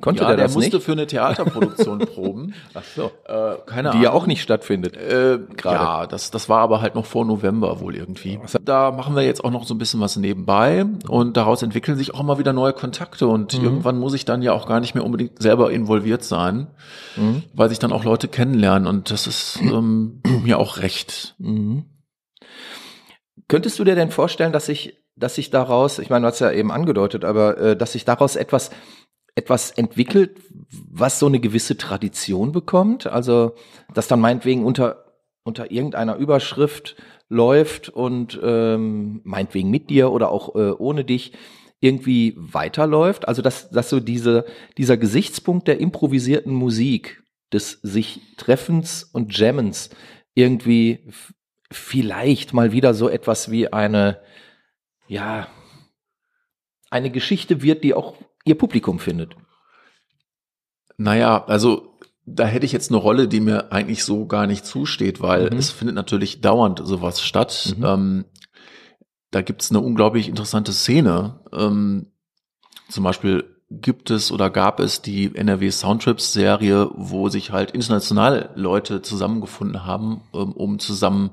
Konnte 0.00 0.22
ja, 0.22 0.28
der 0.28 0.36
der 0.36 0.46
das 0.46 0.54
musste 0.54 0.76
nicht? 0.76 0.84
für 0.84 0.92
eine 0.92 1.06
Theaterproduktion 1.06 1.98
proben. 2.14 2.54
Ach 2.74 2.82
so. 2.96 3.10
Äh, 3.26 3.56
keine 3.66 3.82
Die 3.82 3.88
Ahnung. 3.92 4.02
ja 4.02 4.12
auch 4.12 4.26
nicht 4.26 4.40
stattfindet. 4.42 4.96
Äh, 4.96 5.38
Gerade. 5.56 5.76
Ja, 5.76 6.06
das, 6.06 6.30
das 6.30 6.48
war 6.48 6.60
aber 6.60 6.80
halt 6.80 6.94
noch 6.94 7.04
vor 7.04 7.24
November 7.24 7.80
wohl 7.80 7.94
irgendwie. 7.94 8.38
Da 8.64 8.90
machen 8.92 9.14
wir 9.14 9.22
jetzt 9.22 9.44
auch 9.44 9.50
noch 9.50 9.64
so 9.64 9.74
ein 9.74 9.78
bisschen 9.78 10.00
was 10.00 10.16
nebenbei 10.16 10.86
und 11.08 11.36
daraus 11.36 11.62
entwickeln 11.62 11.98
sich 11.98 12.14
auch 12.14 12.20
immer 12.20 12.38
wieder 12.38 12.52
neue 12.52 12.72
Kontakte 12.72 13.26
und 13.28 13.58
Mhm. 13.58 13.64
irgendwann 13.64 13.98
muss 13.98 14.14
ich 14.14 14.24
dann 14.24 14.40
ja 14.42 14.52
auch 14.52 14.66
gar 14.66 14.80
nicht 14.80 14.94
mehr 14.94 15.04
unbedingt 15.04 15.40
selber 15.42 15.70
involviert 15.70 16.22
sein, 16.24 16.68
Mhm. 17.16 17.42
weil 17.52 17.68
sich 17.68 17.78
dann 17.78 17.92
auch 17.92 18.04
Leute 18.04 18.28
kennenlernen 18.28 18.86
und 18.88 19.10
das 19.10 19.26
ist 19.26 19.58
ähm, 19.60 20.20
mir 20.44 20.58
auch 20.58 20.78
recht. 20.78 21.34
Mhm. 21.38 21.84
Könntest 23.50 23.80
du 23.80 23.84
dir 23.84 23.96
denn 23.96 24.12
vorstellen, 24.12 24.52
dass 24.52 24.66
sich, 24.66 25.02
dass 25.16 25.34
sich 25.34 25.50
daraus, 25.50 25.98
ich 25.98 26.08
meine, 26.08 26.22
du 26.22 26.28
hast 26.28 26.38
ja 26.38 26.52
eben 26.52 26.70
angedeutet, 26.70 27.24
aber 27.24 27.58
äh, 27.58 27.76
dass 27.76 27.94
sich 27.94 28.04
daraus 28.04 28.36
etwas, 28.36 28.70
etwas 29.34 29.72
entwickelt, 29.72 30.38
was 30.88 31.18
so 31.18 31.26
eine 31.26 31.40
gewisse 31.40 31.76
Tradition 31.76 32.52
bekommt? 32.52 33.08
Also, 33.08 33.56
dass 33.92 34.06
dann 34.06 34.20
meinetwegen 34.20 34.64
unter, 34.64 35.04
unter 35.42 35.72
irgendeiner 35.72 36.14
Überschrift 36.14 36.94
läuft 37.28 37.88
und 37.88 38.38
ähm, 38.40 39.20
meinetwegen 39.24 39.68
mit 39.68 39.90
dir 39.90 40.12
oder 40.12 40.30
auch 40.30 40.54
äh, 40.54 40.70
ohne 40.70 41.04
dich 41.04 41.32
irgendwie 41.80 42.36
weiterläuft. 42.36 43.26
Also, 43.26 43.42
dass, 43.42 43.68
dass 43.70 43.90
so 43.90 43.98
diese, 43.98 44.44
dieser 44.78 44.96
Gesichtspunkt 44.96 45.66
der 45.66 45.80
improvisierten 45.80 46.54
Musik, 46.54 47.24
des 47.52 47.80
sich 47.82 48.20
Treffens 48.36 49.02
und 49.02 49.36
Jammens 49.36 49.90
irgendwie 50.34 51.10
vielleicht 51.70 52.52
mal 52.52 52.72
wieder 52.72 52.94
so 52.94 53.08
etwas 53.08 53.50
wie 53.50 53.72
eine, 53.72 54.20
ja, 55.06 55.46
eine 56.90 57.10
Geschichte 57.10 57.62
wird, 57.62 57.84
die 57.84 57.94
auch 57.94 58.16
ihr 58.44 58.56
Publikum 58.58 58.98
findet. 58.98 59.36
Naja, 60.96 61.44
also 61.46 61.98
da 62.26 62.46
hätte 62.46 62.66
ich 62.66 62.72
jetzt 62.72 62.90
eine 62.90 62.98
Rolle, 62.98 63.28
die 63.28 63.40
mir 63.40 63.72
eigentlich 63.72 64.04
so 64.04 64.26
gar 64.26 64.46
nicht 64.46 64.66
zusteht, 64.66 65.20
weil 65.20 65.50
Mhm. 65.50 65.56
es 65.56 65.70
findet 65.70 65.94
natürlich 65.96 66.40
dauernd 66.40 66.80
sowas 66.84 67.22
statt. 67.22 67.74
Mhm. 67.76 67.84
Ähm, 67.84 68.24
da 69.30 69.42
gibt's 69.42 69.70
eine 69.70 69.80
unglaublich 69.80 70.28
interessante 70.28 70.72
Szene. 70.72 71.40
Ähm, 71.52 72.12
zum 72.88 73.04
Beispiel 73.04 73.59
gibt 73.70 74.10
es 74.10 74.32
oder 74.32 74.50
gab 74.50 74.80
es 74.80 75.00
die 75.00 75.34
NRW 75.34 75.70
Soundtrips 75.70 76.32
Serie, 76.32 76.90
wo 76.94 77.28
sich 77.28 77.52
halt 77.52 77.70
international 77.70 78.50
Leute 78.56 79.00
zusammengefunden 79.02 79.84
haben, 79.86 80.22
ähm, 80.34 80.52
um 80.52 80.78
zusammen, 80.80 81.30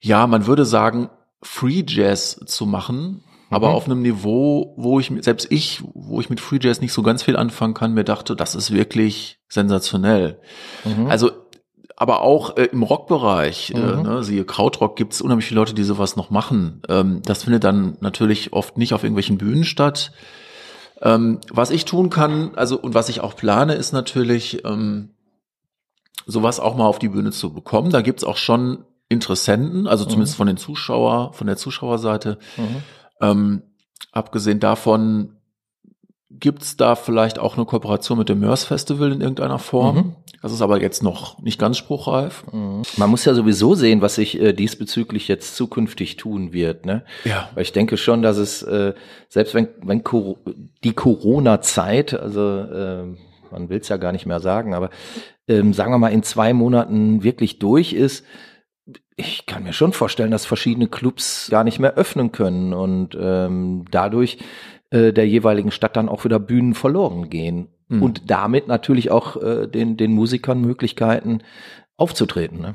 ja, 0.00 0.26
man 0.26 0.46
würde 0.46 0.64
sagen, 0.64 1.08
Free 1.42 1.84
Jazz 1.86 2.40
zu 2.46 2.66
machen, 2.66 3.22
aber 3.50 3.68
Mhm. 3.70 3.74
auf 3.74 3.86
einem 3.86 4.02
Niveau, 4.02 4.74
wo 4.76 5.00
ich, 5.00 5.10
selbst 5.20 5.46
ich, 5.50 5.82
wo 5.94 6.20
ich 6.20 6.28
mit 6.28 6.40
Free 6.40 6.58
Jazz 6.60 6.80
nicht 6.80 6.92
so 6.92 7.02
ganz 7.02 7.22
viel 7.22 7.36
anfangen 7.36 7.74
kann, 7.74 7.94
mir 7.94 8.04
dachte, 8.04 8.36
das 8.36 8.54
ist 8.54 8.72
wirklich 8.72 9.38
sensationell. 9.48 10.40
Mhm. 10.84 11.06
Also, 11.06 11.30
aber 11.96 12.20
auch 12.22 12.56
äh, 12.58 12.64
im 12.64 12.82
Rockbereich, 12.82 13.70
äh, 13.70 13.78
Mhm. 13.78 14.02
ne, 14.02 14.22
siehe 14.22 14.44
Krautrock, 14.44 14.96
gibt 14.96 15.14
es 15.14 15.22
unheimlich 15.22 15.46
viele 15.46 15.60
Leute, 15.60 15.72
die 15.74 15.84
sowas 15.84 16.16
noch 16.16 16.28
machen. 16.28 16.82
Ähm, 16.90 17.22
das 17.24 17.44
findet 17.44 17.64
dann 17.64 17.96
natürlich 18.00 18.52
oft 18.52 18.76
nicht 18.76 18.92
auf 18.92 19.02
irgendwelchen 19.02 19.38
Bühnen 19.38 19.64
statt. 19.64 20.12
Ähm, 21.02 21.40
was 21.50 21.70
ich 21.70 21.84
tun 21.84 22.10
kann, 22.10 22.52
also 22.56 22.78
und 22.78 22.94
was 22.94 23.08
ich 23.08 23.20
auch 23.20 23.36
plane, 23.36 23.74
ist 23.74 23.92
natürlich, 23.92 24.64
ähm, 24.64 25.10
sowas 26.26 26.58
auch 26.60 26.76
mal 26.76 26.86
auf 26.86 26.98
die 26.98 27.08
Bühne 27.08 27.30
zu 27.30 27.52
bekommen. 27.52 27.90
Da 27.90 28.02
gibt's 28.02 28.24
auch 28.24 28.36
schon 28.36 28.84
Interessenten, 29.08 29.86
also 29.86 30.04
zumindest 30.04 30.36
von 30.36 30.48
den 30.48 30.56
Zuschauer, 30.56 31.32
von 31.32 31.46
der 31.46 31.56
Zuschauerseite. 31.56 32.38
Mhm. 32.56 32.82
Ähm, 33.20 33.62
abgesehen 34.10 34.58
davon 34.58 35.35
gibt's 36.30 36.76
da 36.76 36.96
vielleicht 36.96 37.38
auch 37.38 37.56
eine 37.56 37.66
Kooperation 37.66 38.18
mit 38.18 38.28
dem 38.28 38.40
Mörs 38.40 38.64
Festival 38.64 39.12
in 39.12 39.20
irgendeiner 39.20 39.58
Form. 39.58 39.96
Mhm. 39.96 40.16
Das 40.42 40.52
ist 40.52 40.60
aber 40.60 40.80
jetzt 40.80 41.02
noch 41.02 41.40
nicht 41.40 41.58
ganz 41.58 41.76
spruchreif. 41.78 42.44
Mhm. 42.52 42.82
Man 42.96 43.10
muss 43.10 43.24
ja 43.24 43.34
sowieso 43.34 43.74
sehen, 43.74 44.02
was 44.02 44.16
sich 44.16 44.40
äh, 44.40 44.52
diesbezüglich 44.52 45.28
jetzt 45.28 45.56
zukünftig 45.56 46.16
tun 46.16 46.52
wird. 46.52 46.84
Ne? 46.84 47.04
Ja. 47.24 47.48
Weil 47.54 47.62
ich 47.62 47.72
denke 47.72 47.96
schon, 47.96 48.22
dass 48.22 48.36
es, 48.36 48.62
äh, 48.62 48.94
selbst 49.28 49.54
wenn, 49.54 49.68
wenn 49.82 50.02
Cor 50.04 50.36
die 50.82 50.92
Corona-Zeit, 50.92 52.14
also 52.14 52.40
äh, 52.40 53.04
man 53.50 53.68
will 53.68 53.78
es 53.78 53.88
ja 53.88 53.96
gar 53.96 54.12
nicht 54.12 54.26
mehr 54.26 54.40
sagen, 54.40 54.74
aber 54.74 54.90
ähm, 55.48 55.72
sagen 55.72 55.92
wir 55.92 55.98
mal 55.98 56.12
in 56.12 56.24
zwei 56.24 56.52
Monaten 56.52 57.22
wirklich 57.22 57.58
durch 57.58 57.92
ist, 57.92 58.24
ich 59.16 59.46
kann 59.46 59.62
mir 59.62 59.72
schon 59.72 59.92
vorstellen, 59.92 60.30
dass 60.30 60.44
verschiedene 60.44 60.88
Clubs 60.88 61.48
gar 61.50 61.64
nicht 61.64 61.78
mehr 61.78 61.94
öffnen 61.94 62.32
können 62.32 62.74
und 62.74 63.16
ähm, 63.18 63.84
dadurch 63.90 64.38
äh, 64.96 65.12
der 65.12 65.28
jeweiligen 65.28 65.70
Stadt 65.70 65.96
dann 65.96 66.08
auch 66.08 66.24
wieder 66.24 66.38
Bühnen 66.38 66.74
verloren 66.74 67.28
gehen. 67.28 67.68
Mhm. 67.88 68.02
Und 68.02 68.30
damit 68.30 68.66
natürlich 68.66 69.10
auch 69.10 69.40
äh, 69.40 69.66
den, 69.66 69.96
den 69.96 70.12
Musikern 70.12 70.60
Möglichkeiten 70.60 71.42
aufzutreten. 71.96 72.60
Ne? 72.60 72.74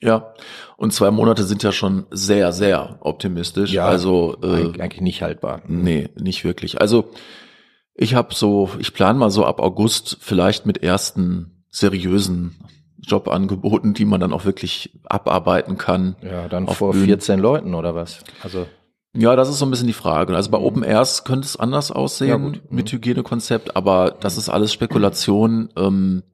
Ja. 0.00 0.34
Und 0.76 0.92
zwei 0.92 1.10
Monate 1.10 1.44
sind 1.44 1.62
ja 1.62 1.72
schon 1.72 2.06
sehr, 2.10 2.52
sehr 2.52 2.98
optimistisch. 3.00 3.72
Ja, 3.72 3.86
also 3.86 4.36
äh, 4.42 4.66
Eig 4.68 4.80
eigentlich 4.80 5.00
nicht 5.00 5.22
haltbar. 5.22 5.62
nee, 5.66 6.08
nicht 6.20 6.44
wirklich. 6.44 6.80
Also 6.80 7.10
ich 7.94 8.14
habe 8.14 8.34
so, 8.34 8.70
ich 8.78 8.92
plane 8.92 9.18
mal 9.18 9.30
so 9.30 9.44
ab 9.44 9.60
August 9.60 10.18
vielleicht 10.20 10.66
mit 10.66 10.82
ersten 10.82 11.64
seriösen 11.70 12.56
Jobangeboten, 12.98 13.94
die 13.94 14.04
man 14.04 14.20
dann 14.20 14.32
auch 14.32 14.44
wirklich 14.44 14.98
abarbeiten 15.04 15.78
kann. 15.78 16.16
Ja, 16.22 16.48
dann 16.48 16.66
vor 16.68 16.92
Bühnen. 16.92 17.06
14 17.06 17.38
Leuten 17.38 17.74
oder 17.74 17.94
was? 17.94 18.24
Also 18.42 18.66
Ja, 19.16 19.36
das 19.36 19.48
ist 19.48 19.58
so 19.58 19.64
ein 19.66 19.70
bisschen 19.70 19.86
die 19.86 19.92
Frage. 19.92 20.34
Also 20.34 20.50
bei 20.50 20.58
Open 20.58 20.82
Airs 20.82 21.24
könnte 21.24 21.46
es 21.46 21.56
anders 21.56 21.90
aussehen 21.92 22.28
Ja, 22.28 22.36
gut. 22.36 22.62
mit 22.70 22.90
Hygienekonzept, 22.90 23.76
aber 23.76 24.10
das 24.20 24.36
ist 24.36 24.48
alles 24.48 24.72
Spekulation. 24.72 25.68
Ähm, 25.76 26.24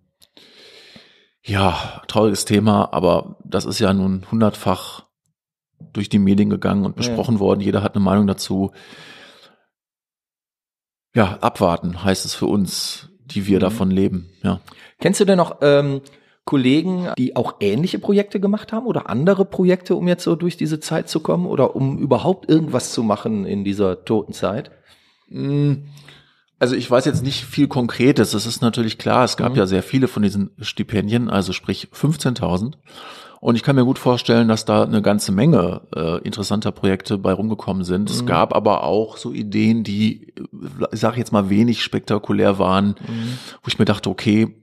ja, 1.45 2.03
trauriges 2.09 2.45
Thema, 2.47 2.93
aber 2.93 3.37
das 3.45 3.65
ist 3.67 3.79
ja 3.81 3.93
nun 3.93 4.27
hundertfach 4.31 5.05
durch 5.93 6.09
die 6.09 6.19
Medien 6.19 6.49
gegangen 6.51 6.85
und 6.85 6.93
Ja. 6.93 6.97
besprochen 6.97 7.39
worden. 7.39 7.61
Jeder 7.61 7.83
hat 7.83 7.95
eine 7.95 8.05
Meinung 8.05 8.27
dazu. 8.27 8.73
ja, 11.15 11.39
abwarten 11.41 12.05
heißt 12.05 12.25
es 12.25 12.35
für 12.35 12.47
uns, 12.47 13.09
die 13.25 13.47
wir 13.47 13.59
mhm. 13.59 13.63
davon 13.63 13.91
leben, 13.91 14.31
ja. 14.45 14.61
Kennst 15.01 15.19
du 15.21 15.25
denn 15.25 15.39
noch 15.39 15.57
ähm, 15.61 16.03
Kollegen, 16.45 17.09
die 17.17 17.37
auch 17.37 17.57
ähnliche 17.61 17.99
Projekte 17.99 18.41
gemacht 18.41 18.73
haben 18.73 18.87
oder 18.87 19.09
andere 19.09 19.45
Projekte, 19.45 19.95
um 19.95 20.09
jetzt 20.09 20.25
so 20.25 20.35
durch 20.35 20.57
diese 20.57 20.81
Zeit 20.81 21.09
zu 21.09 21.21
kommen 21.21 21.47
oder 21.47 21.77
um 21.77 21.99
überhaupt 21.99 22.49
irgendwas 22.49 22.93
zu 22.93 23.03
machen 23.03 23.45
in 23.47 23.63
dieser 23.63 24.05
toten 24.05 24.33
Zeit? 24.33 24.71
Mm, 25.29 25.75
also 26.59 26.75
ich 26.75 26.91
weiß 26.91 27.05
jetzt 27.05 27.23
nicht 27.23 27.45
viel 27.45 27.69
Konkretes. 27.69 28.35
Es 28.35 28.47
ist 28.47 28.63
natürlich 28.63 28.99
klar, 28.99 29.25
es 29.25 29.37
gab 29.37 29.53
mhm. 29.53 29.59
ja 29.59 29.67
sehr 29.67 29.83
viele 29.83 30.09
von 30.09 30.23
diesen 30.23 30.51
Stipendien, 30.61 31.31
also 31.31 31.53
sprich 31.53 31.89
15.000. 31.95 32.75
Und 33.41 33.57
ich 33.57 33.63
kann 33.63 33.75
mir 33.75 33.87
gut 33.87 33.99
vorstellen, 33.99 34.49
dass 34.49 34.67
da 34.67 34.83
eine 34.83 35.01
ganze 35.01 35.33
Menge 35.33 35.81
äh, 35.97 36.19
interessanter 36.19 36.73
Projekte 36.73 37.17
bei 37.17 37.33
rumgekommen 37.33 37.85
sind. 37.85 38.11
Mhm. 38.11 38.15
Es 38.15 38.27
gab 38.27 38.55
aber 38.55 38.85
auch 38.85 39.17
so 39.17 39.33
Ideen, 39.33 39.83
die, 39.83 40.35
ich 40.93 41.01
sage 41.01 41.17
jetzt 41.17 41.33
mal, 41.33 41.49
wenig 41.49 41.83
spektakulär 41.83 42.59
waren, 42.59 42.89
mhm. 42.89 43.39
wo 43.63 43.69
ich 43.69 43.79
mir 43.79 43.87
dachte, 43.87 44.11
okay, 44.11 44.57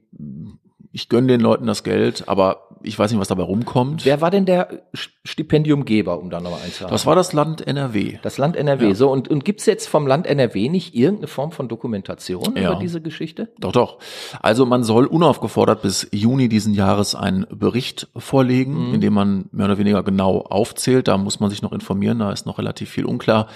ich 0.92 1.08
gönne 1.08 1.26
den 1.28 1.40
Leuten 1.40 1.66
das 1.66 1.84
Geld, 1.84 2.24
aber 2.28 2.68
ich 2.82 2.98
weiß 2.98 3.10
nicht, 3.10 3.20
was 3.20 3.28
dabei 3.28 3.42
rumkommt. 3.42 4.04
Wer 4.04 4.20
war 4.20 4.30
denn 4.30 4.46
der 4.46 4.82
Stipendiumgeber, 5.24 6.18
um 6.18 6.30
da 6.30 6.40
nochmal 6.40 6.60
einzuhaken? 6.64 6.92
Das 6.92 7.06
war 7.06 7.14
das 7.14 7.32
Land 7.32 7.66
NRW. 7.66 8.18
Das 8.22 8.38
Land 8.38 8.56
NRW. 8.56 8.88
Ja. 8.88 8.94
So, 8.94 9.10
und, 9.10 9.28
und 9.28 9.44
gibt 9.44 9.60
es 9.60 9.66
jetzt 9.66 9.88
vom 9.88 10.06
Land 10.06 10.26
NRW 10.26 10.68
nicht 10.68 10.94
irgendeine 10.94 11.26
Form 11.26 11.52
von 11.52 11.68
Dokumentation 11.68 12.54
ja. 12.56 12.70
über 12.70 12.80
diese 12.80 13.00
Geschichte? 13.00 13.48
Doch, 13.58 13.72
doch. 13.72 13.98
Also 14.40 14.64
man 14.64 14.84
soll 14.84 15.06
unaufgefordert 15.06 15.82
bis 15.82 16.08
Juni 16.12 16.48
diesen 16.48 16.74
Jahres 16.74 17.14
einen 17.14 17.46
Bericht 17.50 18.08
vorlegen, 18.16 18.88
mhm. 18.88 18.94
in 18.94 19.00
dem 19.00 19.12
man 19.12 19.46
mehr 19.52 19.66
oder 19.66 19.78
weniger 19.78 20.02
genau 20.02 20.40
aufzählt. 20.40 21.08
Da 21.08 21.18
muss 21.18 21.40
man 21.40 21.50
sich 21.50 21.62
noch 21.62 21.72
informieren, 21.72 22.20
da 22.20 22.32
ist 22.32 22.46
noch 22.46 22.58
relativ 22.58 22.90
viel 22.90 23.04
unklar 23.04 23.48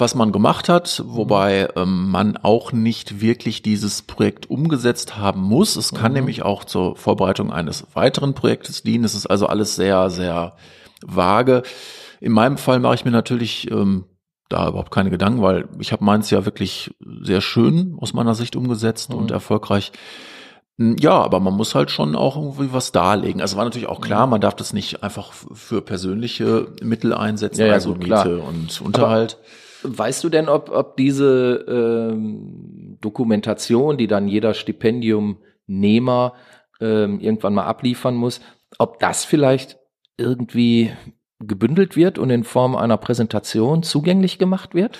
was 0.00 0.14
man 0.14 0.32
gemacht 0.32 0.68
hat, 0.68 1.02
wobei 1.06 1.68
ähm, 1.76 2.10
man 2.10 2.36
auch 2.36 2.72
nicht 2.72 3.20
wirklich 3.20 3.62
dieses 3.62 4.02
Projekt 4.02 4.48
umgesetzt 4.50 5.16
haben 5.16 5.42
muss. 5.42 5.76
Es 5.76 5.92
kann 5.92 6.12
mhm. 6.12 6.18
nämlich 6.18 6.42
auch 6.42 6.64
zur 6.64 6.96
Vorbereitung 6.96 7.52
eines 7.52 7.86
weiteren 7.94 8.34
Projektes 8.34 8.82
dienen. 8.82 9.04
Es 9.04 9.14
ist 9.14 9.26
also 9.26 9.46
alles 9.46 9.76
sehr, 9.76 10.10
sehr 10.10 10.54
vage. 11.02 11.62
In 12.20 12.32
meinem 12.32 12.58
Fall 12.58 12.80
mache 12.80 12.94
ich 12.94 13.04
mir 13.04 13.10
natürlich 13.10 13.70
ähm, 13.70 14.04
da 14.48 14.68
überhaupt 14.68 14.90
keine 14.90 15.10
Gedanken, 15.10 15.42
weil 15.42 15.68
ich 15.78 15.92
habe 15.92 16.04
meins 16.04 16.30
ja 16.30 16.44
wirklich 16.44 16.94
sehr 17.22 17.40
schön 17.40 17.96
aus 18.00 18.12
meiner 18.12 18.34
Sicht 18.34 18.56
umgesetzt 18.56 19.10
mhm. 19.10 19.16
und 19.16 19.30
erfolgreich. 19.30 19.92
Hm, 20.78 20.96
ja, 20.98 21.12
aber 21.12 21.40
man 21.40 21.54
muss 21.54 21.74
halt 21.74 21.90
schon 21.90 22.16
auch 22.16 22.36
irgendwie 22.36 22.72
was 22.72 22.90
darlegen. 22.90 23.40
Also 23.40 23.56
war 23.56 23.64
natürlich 23.64 23.88
auch 23.88 24.00
klar, 24.00 24.26
mhm. 24.26 24.30
man 24.30 24.40
darf 24.40 24.56
das 24.56 24.72
nicht 24.72 25.02
einfach 25.02 25.32
für 25.32 25.82
persönliche 25.82 26.68
Mittel 26.82 27.14
einsetzen, 27.14 27.60
ja, 27.60 27.66
ja, 27.68 27.72
also 27.74 27.90
gut, 27.90 27.98
Miete 27.98 28.08
klar. 28.08 28.48
und 28.48 28.80
Unterhalt. 28.80 29.34
Aber 29.34 29.69
Weißt 29.82 30.22
du 30.24 30.28
denn, 30.28 30.48
ob, 30.48 30.70
ob 30.70 30.96
diese 30.96 31.64
ähm, 31.68 32.98
Dokumentation, 33.00 33.96
die 33.96 34.06
dann 34.06 34.28
jeder 34.28 34.54
Stipendiumnehmer 34.54 36.34
ähm, 36.80 37.20
irgendwann 37.20 37.54
mal 37.54 37.64
abliefern 37.64 38.14
muss, 38.14 38.40
ob 38.78 38.98
das 38.98 39.24
vielleicht 39.24 39.78
irgendwie 40.16 40.92
gebündelt 41.38 41.96
wird 41.96 42.18
und 42.18 42.30
in 42.30 42.44
Form 42.44 42.76
einer 42.76 42.98
Präsentation 42.98 43.82
zugänglich 43.82 44.38
gemacht 44.38 44.74
wird? 44.74 44.98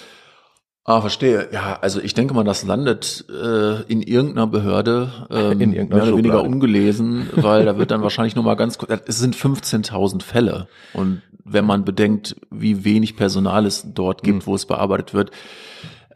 Ah, 0.84 1.00
verstehe. 1.00 1.48
Ja, 1.52 1.78
also 1.80 2.00
ich 2.00 2.14
denke 2.14 2.34
mal, 2.34 2.42
das 2.42 2.64
landet 2.64 3.26
äh, 3.30 3.82
in 3.82 4.02
irgendeiner 4.02 4.46
Behörde 4.46 5.26
ähm, 5.30 5.60
in 5.60 5.72
irgendeiner 5.72 6.04
mehr 6.04 6.12
oder 6.12 6.18
weniger 6.18 6.42
ungelesen, 6.42 7.28
weil 7.36 7.66
da 7.66 7.76
wird 7.76 7.90
dann 7.90 8.02
wahrscheinlich 8.02 8.34
nur 8.34 8.44
mal 8.44 8.54
ganz 8.54 8.78
kurz, 8.78 8.90
es 9.06 9.18
sind 9.18 9.36
15.000 9.36 10.22
Fälle 10.22 10.68
und 10.94 11.22
wenn 11.44 11.64
man 11.64 11.84
bedenkt, 11.84 12.36
wie 12.50 12.84
wenig 12.84 13.16
Personal 13.16 13.66
es 13.66 13.92
dort 13.92 14.22
gibt, 14.22 14.38
mhm. 14.38 14.46
wo 14.46 14.54
es 14.54 14.66
bearbeitet 14.66 15.12
wird, 15.12 15.30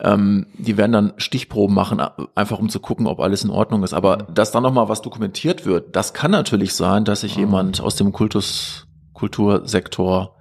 ähm, 0.01 0.47
die 0.59 0.77
werden 0.77 0.93
dann 0.93 1.13
Stichproben 1.19 1.75
machen, 1.75 2.01
einfach 2.35 2.59
um 2.59 2.69
zu 2.69 2.81
gucken, 2.81 3.07
ob 3.07 3.21
alles 3.21 3.45
in 3.45 3.51
Ordnung 3.51 3.83
ist. 3.85 3.95
Aber 3.95 4.19
mhm. 4.19 4.35
dass 4.35 4.51
dann 4.51 4.63
noch 4.63 4.73
mal 4.73 4.89
was 4.89 5.03
dokumentiert 5.03 5.67
wird, 5.67 5.95
das 5.95 6.15
kann 6.15 6.31
natürlich 6.31 6.75
sein, 6.75 7.05
dass 7.05 7.21
sich 7.21 7.37
mhm. 7.37 7.41
jemand 7.41 7.81
aus 7.81 7.97
dem 7.97 8.13
Kultus 8.13 8.87
Kultursektor 9.13 10.37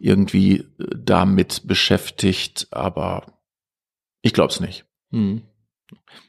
irgendwie 0.00 0.58
äh, 0.58 0.64
damit 0.96 1.66
beschäftigt, 1.66 2.68
aber 2.70 3.24
ich 4.22 4.32
glaube 4.32 4.52
es 4.52 4.60
nicht. 4.60 4.84
Hm. 5.10 5.42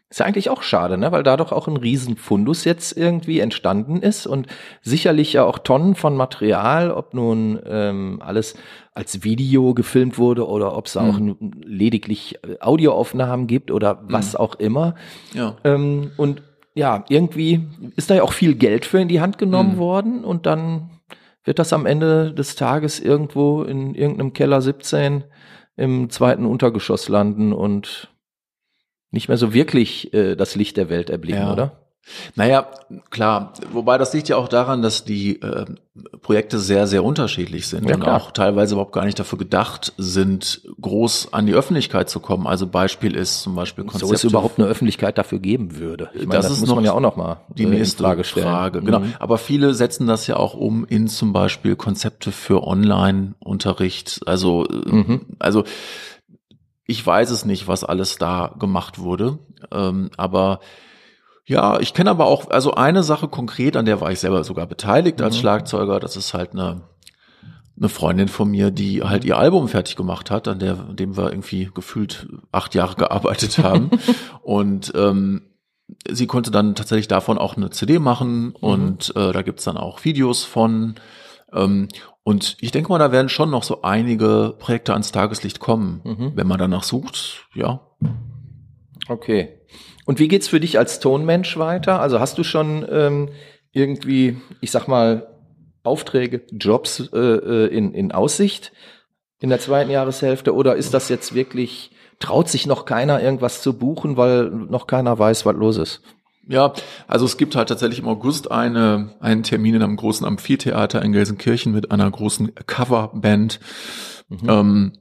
Ist 0.09 0.21
ja 0.21 0.25
eigentlich 0.25 0.49
auch 0.49 0.63
schade, 0.63 0.97
ne? 0.97 1.11
weil 1.11 1.21
da 1.21 1.37
doch 1.37 1.51
auch 1.51 1.67
ein 1.67 1.77
Riesenfundus 1.77 2.63
jetzt 2.63 2.97
irgendwie 2.97 3.41
entstanden 3.41 4.01
ist 4.01 4.25
und 4.25 4.47
sicherlich 4.81 5.33
ja 5.33 5.43
auch 5.43 5.59
Tonnen 5.59 5.93
von 5.93 6.15
Material, 6.15 6.89
ob 6.89 7.13
nun 7.13 7.59
ähm, 7.65 8.19
alles 8.25 8.55
als 8.93 9.23
Video 9.23 9.75
gefilmt 9.75 10.17
wurde 10.17 10.47
oder 10.47 10.75
ob 10.75 10.87
es 10.87 10.97
auch 10.97 11.19
lediglich 11.63 12.39
äh, 12.43 12.59
Audioaufnahmen 12.59 13.45
gibt 13.45 13.69
oder 13.69 14.01
was 14.01 14.33
mhm. 14.33 14.39
auch 14.39 14.55
immer. 14.55 14.95
Ja. 15.33 15.57
Ähm, 15.63 16.09
und 16.17 16.41
ja, 16.73 17.05
irgendwie 17.09 17.67
ist 17.95 18.09
da 18.09 18.15
ja 18.15 18.23
auch 18.23 18.33
viel 18.33 18.55
Geld 18.55 18.85
für 18.85 18.99
in 18.99 19.09
die 19.09 19.21
Hand 19.21 19.37
genommen 19.37 19.75
mhm. 19.75 19.79
worden 19.79 20.23
und 20.23 20.47
dann 20.47 20.89
wird 21.43 21.59
das 21.59 21.71
am 21.71 21.85
Ende 21.85 22.33
des 22.33 22.55
Tages 22.55 22.99
irgendwo 22.99 23.61
in 23.61 23.93
irgendeinem 23.93 24.33
Keller 24.33 24.61
17 24.61 25.23
im 25.79 26.09
zweiten 26.09 26.45
Untergeschoss 26.45 27.07
landen 27.07 27.53
und 27.53 28.13
nicht 29.11 29.29
mehr 29.29 29.37
so 29.37 29.53
wirklich 29.53 30.13
äh, 30.13 30.35
das 30.35 30.55
Licht 30.55 30.77
der 30.77 30.89
Welt 30.89 31.09
erblicken, 31.09 31.41
ja. 31.41 31.53
oder? 31.53 31.88
Naja, 32.35 32.67
klar. 33.09 33.53
Wobei 33.71 33.97
das 33.97 34.13
liegt 34.13 34.29
ja 34.29 34.37
auch 34.37 34.47
daran, 34.47 34.81
dass 34.81 35.05
die 35.05 35.41
äh, 35.41 35.65
Projekte 36.21 36.59
sehr, 36.59 36.87
sehr 36.87 37.03
unterschiedlich 37.03 37.67
sind 37.67 37.87
ja, 37.87 37.95
und 37.95 38.01
klar. 38.01 38.15
auch 38.15 38.31
teilweise 38.31 38.75
überhaupt 38.75 38.93
gar 38.93 39.05
nicht 39.05 39.19
dafür 39.19 39.37
gedacht 39.37 39.93
sind, 39.97 40.61
groß 40.81 41.33
an 41.33 41.45
die 41.45 41.53
Öffentlichkeit 41.53 42.09
zu 42.09 42.19
kommen. 42.19 42.47
Also 42.47 42.67
Beispiel 42.67 43.15
ist 43.15 43.41
zum 43.41 43.55
Beispiel 43.55 43.83
Konzepte. 43.83 44.07
So 44.07 44.13
es 44.13 44.23
überhaupt 44.23 44.59
eine 44.59 44.67
Öffentlichkeit 44.67 45.17
dafür 45.17 45.39
geben 45.39 45.77
würde. 45.77 46.09
Ich 46.13 46.25
meine, 46.25 46.41
das, 46.41 46.49
das 46.49 46.59
muss 46.59 46.73
man 46.73 46.83
ja 46.83 46.93
auch 46.93 46.99
noch 46.99 47.15
mal 47.15 47.41
die 47.49 47.63
äh, 47.63 47.67
nächste 47.67 48.03
Frage 48.03 48.23
stellen. 48.23 48.47
Frage. 48.47 48.81
Genau. 48.81 48.99
Mhm. 48.99 49.13
Aber 49.19 49.37
viele 49.37 49.73
setzen 49.73 50.07
das 50.07 50.27
ja 50.27 50.37
auch 50.37 50.53
um 50.53 50.85
in 50.85 51.07
zum 51.07 51.33
Beispiel 51.33 51.75
Konzepte 51.75 52.31
für 52.31 52.63
Online-Unterricht. 52.63 54.21
Also, 54.25 54.65
äh, 54.65 54.91
mhm. 54.91 55.25
also 55.39 55.63
ich 56.85 57.05
weiß 57.05 57.29
es 57.29 57.45
nicht, 57.45 57.67
was 57.67 57.83
alles 57.83 58.17
da 58.17 58.55
gemacht 58.57 58.97
wurde, 58.97 59.37
ähm, 59.71 60.09
aber 60.17 60.59
ja, 61.49 61.79
ich 61.79 61.95
kenne 61.95 62.11
aber 62.11 62.27
auch, 62.27 62.51
also 62.51 62.75
eine 62.75 63.01
Sache 63.01 63.27
konkret, 63.27 63.75
an 63.75 63.85
der 63.85 63.99
war 64.01 64.11
ich 64.11 64.19
selber 64.19 64.43
sogar 64.43 64.67
beteiligt 64.67 65.19
als 65.19 65.35
mhm. 65.35 65.39
Schlagzeuger, 65.39 65.99
das 65.99 66.15
ist 66.15 66.35
halt 66.35 66.51
eine, 66.51 66.83
eine 67.75 67.89
Freundin 67.89 68.27
von 68.27 68.51
mir, 68.51 68.69
die 68.69 69.01
halt 69.01 69.25
ihr 69.25 69.35
Album 69.35 69.67
fertig 69.67 69.95
gemacht 69.95 70.29
hat, 70.29 70.47
an 70.47 70.59
der, 70.59 70.73
an 70.73 70.95
dem 70.95 71.17
wir 71.17 71.31
irgendwie 71.31 71.71
gefühlt 71.73 72.27
acht 72.51 72.75
Jahre 72.75 72.95
gearbeitet 72.97 73.57
haben. 73.63 73.89
und 74.43 74.93
ähm, 74.95 75.41
sie 76.07 76.27
konnte 76.27 76.51
dann 76.51 76.75
tatsächlich 76.75 77.07
davon 77.07 77.39
auch 77.39 77.57
eine 77.57 77.71
CD 77.71 77.97
machen 77.97 78.49
mhm. 78.49 78.55
und 78.59 79.15
äh, 79.15 79.31
da 79.31 79.41
gibt's 79.41 79.63
dann 79.63 79.77
auch 79.77 80.05
Videos 80.05 80.43
von. 80.43 80.95
Ähm, 81.51 81.87
und 82.21 82.57
ich 82.61 82.69
denke 82.69 82.89
mal, 82.89 82.99
da 82.99 83.11
werden 83.11 83.27
schon 83.27 83.49
noch 83.49 83.63
so 83.63 83.81
einige 83.81 84.55
Projekte 84.59 84.93
ans 84.93 85.11
Tageslicht 85.11 85.59
kommen, 85.59 86.01
mhm. 86.03 86.31
wenn 86.35 86.45
man 86.45 86.59
danach 86.59 86.83
sucht, 86.83 87.47
ja. 87.55 87.81
Okay. 89.07 89.58
Und 90.09 90.17
wie 90.17 90.27
geht's 90.27 90.47
für 90.47 90.59
dich 90.59 90.79
als 90.79 90.99
Tonmensch 90.99 91.55
weiter? 91.57 92.01
Also 92.01 92.19
hast 92.19 92.39
du 92.39 92.43
schon 92.43 92.83
ähm, 92.89 93.29
irgendwie, 93.71 94.37
ich 94.59 94.71
sag 94.71 94.87
mal, 94.87 95.27
Aufträge, 95.83 96.41
Jobs 96.51 97.11
äh, 97.13 97.19
äh, 97.19 97.67
in, 97.67 97.93
in 97.93 98.11
Aussicht 98.11 98.71
in 99.39 99.49
der 99.49 99.59
zweiten 99.59 99.91
Jahreshälfte? 99.91 100.55
Oder 100.55 100.77
ist 100.77 100.95
das 100.95 101.09
jetzt 101.09 101.35
wirklich, 101.35 101.91
traut 102.17 102.49
sich 102.49 102.65
noch 102.65 102.85
keiner 102.85 103.21
irgendwas 103.21 103.61
zu 103.61 103.77
buchen, 103.77 104.17
weil 104.17 104.49
noch 104.49 104.87
keiner 104.87 105.19
weiß, 105.19 105.45
was 105.45 105.55
los 105.55 105.77
ist? 105.77 106.01
Ja, 106.47 106.73
also 107.07 107.25
es 107.25 107.37
gibt 107.37 107.55
halt 107.55 107.69
tatsächlich 107.69 107.99
im 107.99 108.07
August 108.07 108.49
eine, 108.49 109.13
einen 109.19 109.43
Termin 109.43 109.75
in 109.75 109.83
einem 109.83 109.95
großen 109.95 110.25
Amphitheater 110.25 111.03
in 111.03 111.11
Gelsenkirchen 111.11 111.71
mit 111.71 111.91
einer 111.91 112.09
großen 112.09 112.55
Coverband. 112.65 113.59
Mhm. 114.27 114.49
Ähm, 114.49 114.93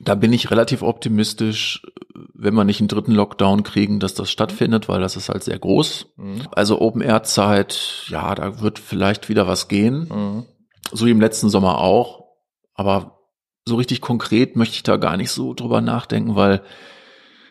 da 0.00 0.14
bin 0.14 0.32
ich 0.32 0.50
relativ 0.50 0.82
optimistisch, 0.82 1.82
wenn 2.34 2.54
wir 2.54 2.64
nicht 2.64 2.80
einen 2.80 2.88
dritten 2.88 3.12
Lockdown 3.12 3.62
kriegen, 3.62 4.00
dass 4.00 4.14
das 4.14 4.30
stattfindet, 4.30 4.88
weil 4.88 5.00
das 5.00 5.16
ist 5.16 5.28
halt 5.28 5.42
sehr 5.42 5.58
groß. 5.58 6.06
Mhm. 6.16 6.42
Also 6.52 6.80
Open 6.80 7.02
Air 7.02 7.22
Zeit, 7.24 8.04
ja, 8.08 8.34
da 8.34 8.60
wird 8.60 8.78
vielleicht 8.78 9.28
wieder 9.28 9.46
was 9.46 9.68
gehen. 9.68 10.08
Mhm. 10.08 10.44
So 10.92 11.06
wie 11.06 11.10
im 11.10 11.20
letzten 11.20 11.48
Sommer 11.48 11.78
auch. 11.78 12.24
Aber 12.74 13.18
so 13.66 13.76
richtig 13.76 14.00
konkret 14.00 14.56
möchte 14.56 14.76
ich 14.76 14.82
da 14.82 14.96
gar 14.96 15.16
nicht 15.16 15.30
so 15.30 15.52
drüber 15.52 15.80
nachdenken, 15.80 16.36
weil 16.36 16.62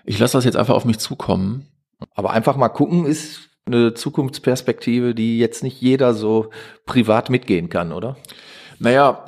ich 0.05 0.17
lasse 0.19 0.37
das 0.37 0.45
jetzt 0.45 0.57
einfach 0.57 0.75
auf 0.75 0.85
mich 0.85 0.99
zukommen. 0.99 1.67
Aber 2.15 2.31
einfach 2.31 2.55
mal 2.55 2.69
gucken 2.69 3.05
ist 3.05 3.49
eine 3.65 3.93
Zukunftsperspektive, 3.93 5.13
die 5.13 5.37
jetzt 5.37 5.63
nicht 5.63 5.81
jeder 5.81 6.13
so 6.13 6.49
privat 6.85 7.29
mitgehen 7.29 7.69
kann, 7.69 7.91
oder? 7.91 8.15
Naja, 8.79 9.26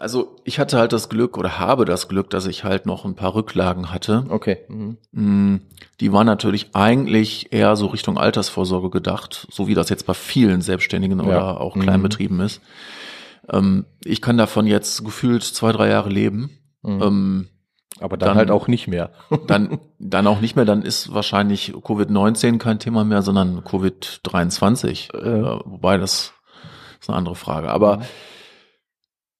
also 0.00 0.36
ich 0.44 0.58
hatte 0.58 0.78
halt 0.78 0.92
das 0.92 1.08
Glück 1.08 1.36
oder 1.36 1.58
habe 1.58 1.84
das 1.84 2.08
Glück, 2.08 2.30
dass 2.30 2.46
ich 2.46 2.64
halt 2.64 2.86
noch 2.86 3.04
ein 3.04 3.14
paar 3.14 3.34
Rücklagen 3.34 3.92
hatte. 3.92 4.24
Okay. 4.28 4.58
Mhm. 4.68 4.96
Mm, 5.12 5.60
die 6.00 6.12
waren 6.12 6.26
natürlich 6.26 6.70
eigentlich 6.74 7.52
eher 7.52 7.74
so 7.76 7.86
Richtung 7.86 8.16
Altersvorsorge 8.16 8.90
gedacht, 8.90 9.48
so 9.50 9.66
wie 9.66 9.74
das 9.74 9.88
jetzt 9.88 10.06
bei 10.06 10.14
vielen 10.14 10.62
Selbstständigen 10.62 11.18
ja. 11.18 11.24
oder 11.24 11.60
auch 11.60 11.76
Kleinbetrieben 11.76 12.36
mhm. 12.36 12.42
ist. 12.44 12.60
Ähm, 13.50 13.86
ich 14.04 14.20
kann 14.22 14.38
davon 14.38 14.66
jetzt 14.66 15.04
gefühlt 15.04 15.42
zwei, 15.42 15.72
drei 15.72 15.88
Jahre 15.88 16.10
leben. 16.10 16.50
Mhm. 16.82 17.02
Ähm, 17.02 17.48
Aber 17.98 18.16
dann, 18.16 18.28
dann, 18.28 18.36
halt 18.36 18.50
auch 18.50 18.68
nicht 18.68 18.86
mehr. 18.86 19.10
dann, 19.46 19.80
dann 19.98 20.26
auch 20.26 20.40
nicht 20.40 20.54
mehr, 20.54 20.64
dann 20.64 20.82
ist 20.82 21.12
wahrscheinlich 21.12 21.72
Covid-19 21.72 22.58
kein 22.58 22.78
Thema 22.78 23.04
mehr, 23.04 23.22
sondern 23.22 23.60
Covid-23. 23.62 25.14
Äh. 25.14 25.60
wobei 25.64 25.98
das 25.98 26.34
ist 27.00 27.08
eine 27.08 27.18
andere 27.18 27.34
Frage. 27.34 27.70
Aber 27.70 27.98
mhm. 27.98 28.02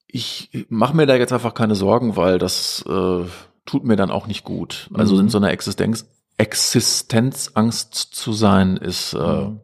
Ich 0.08 0.66
mache 0.70 0.96
mir 0.96 1.06
da 1.06 1.16
jetzt 1.16 1.32
einfach 1.32 1.54
keine 1.54 1.74
Sorgen, 1.74 2.16
weil 2.16 2.38
das 2.38 2.84
äh, 2.88 3.24
tut 3.66 3.84
mir 3.84 3.96
dann 3.96 4.10
auch 4.10 4.26
nicht 4.26 4.44
gut. 4.44 4.88
Also 4.94 5.14
mhm. 5.14 5.20
in 5.20 5.28
so 5.28 5.38
einer 5.38 5.50
Existenz, 5.50 6.08
Existenzangst 6.38 7.94
zu 7.94 8.32
sein, 8.32 8.76
ist 8.78 9.12
äh, 9.12 9.18
mhm. 9.18 9.60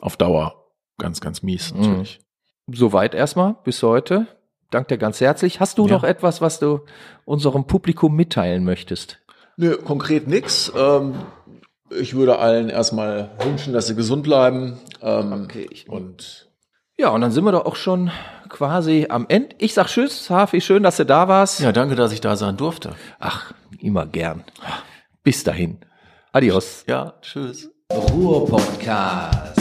auf 0.00 0.16
Dauer 0.16 0.70
ganz, 0.98 1.20
ganz 1.20 1.42
mies 1.42 1.74
natürlich. 1.74 2.20
Mhm. 2.66 2.74
Soweit 2.74 3.14
erstmal 3.14 3.56
bis 3.64 3.82
heute. 3.82 4.28
Dank 4.70 4.88
dir 4.88 4.98
ganz 4.98 5.20
herzlich. 5.20 5.60
Hast 5.60 5.78
du 5.78 5.86
ja. 5.86 5.92
noch 5.92 6.04
etwas, 6.04 6.40
was 6.40 6.60
du 6.60 6.80
unserem 7.24 7.66
Publikum 7.66 8.14
mitteilen 8.14 8.64
möchtest? 8.64 9.18
Nö, 9.56 9.76
konkret 9.76 10.26
nix. 10.28 10.72
Ähm, 10.76 11.14
ich 11.90 12.14
würde 12.14 12.38
allen 12.38 12.68
erstmal 12.68 13.30
wünschen, 13.44 13.72
dass 13.72 13.86
sie 13.86 13.94
gesund 13.94 14.22
bleiben. 14.22 14.78
Ähm, 15.00 15.44
okay. 15.44 15.68
Und 15.88 16.48
ja, 16.96 17.08
und 17.08 17.20
dann 17.20 17.32
sind 17.32 17.44
wir 17.44 17.52
doch 17.52 17.66
auch 17.66 17.76
schon 17.76 18.10
quasi 18.54 19.06
am 19.08 19.26
Ende. 19.28 19.56
Ich 19.58 19.74
sag 19.74 19.88
Tschüss, 19.88 20.30
Hafi, 20.30 20.60
schön, 20.60 20.84
dass 20.84 20.96
du 20.96 21.04
da 21.04 21.26
warst. 21.26 21.60
Ja, 21.60 21.72
danke, 21.72 21.96
dass 21.96 22.12
ich 22.12 22.20
da 22.20 22.36
sein 22.36 22.56
durfte. 22.56 22.94
Ach, 23.18 23.52
immer 23.80 24.06
gern. 24.06 24.44
Bis 25.24 25.42
dahin. 25.42 25.78
Adios. 26.32 26.84
Ja, 26.86 27.14
tschüss. 27.20 27.68
Ruhr 27.92 28.46
Podcast. 28.46 29.53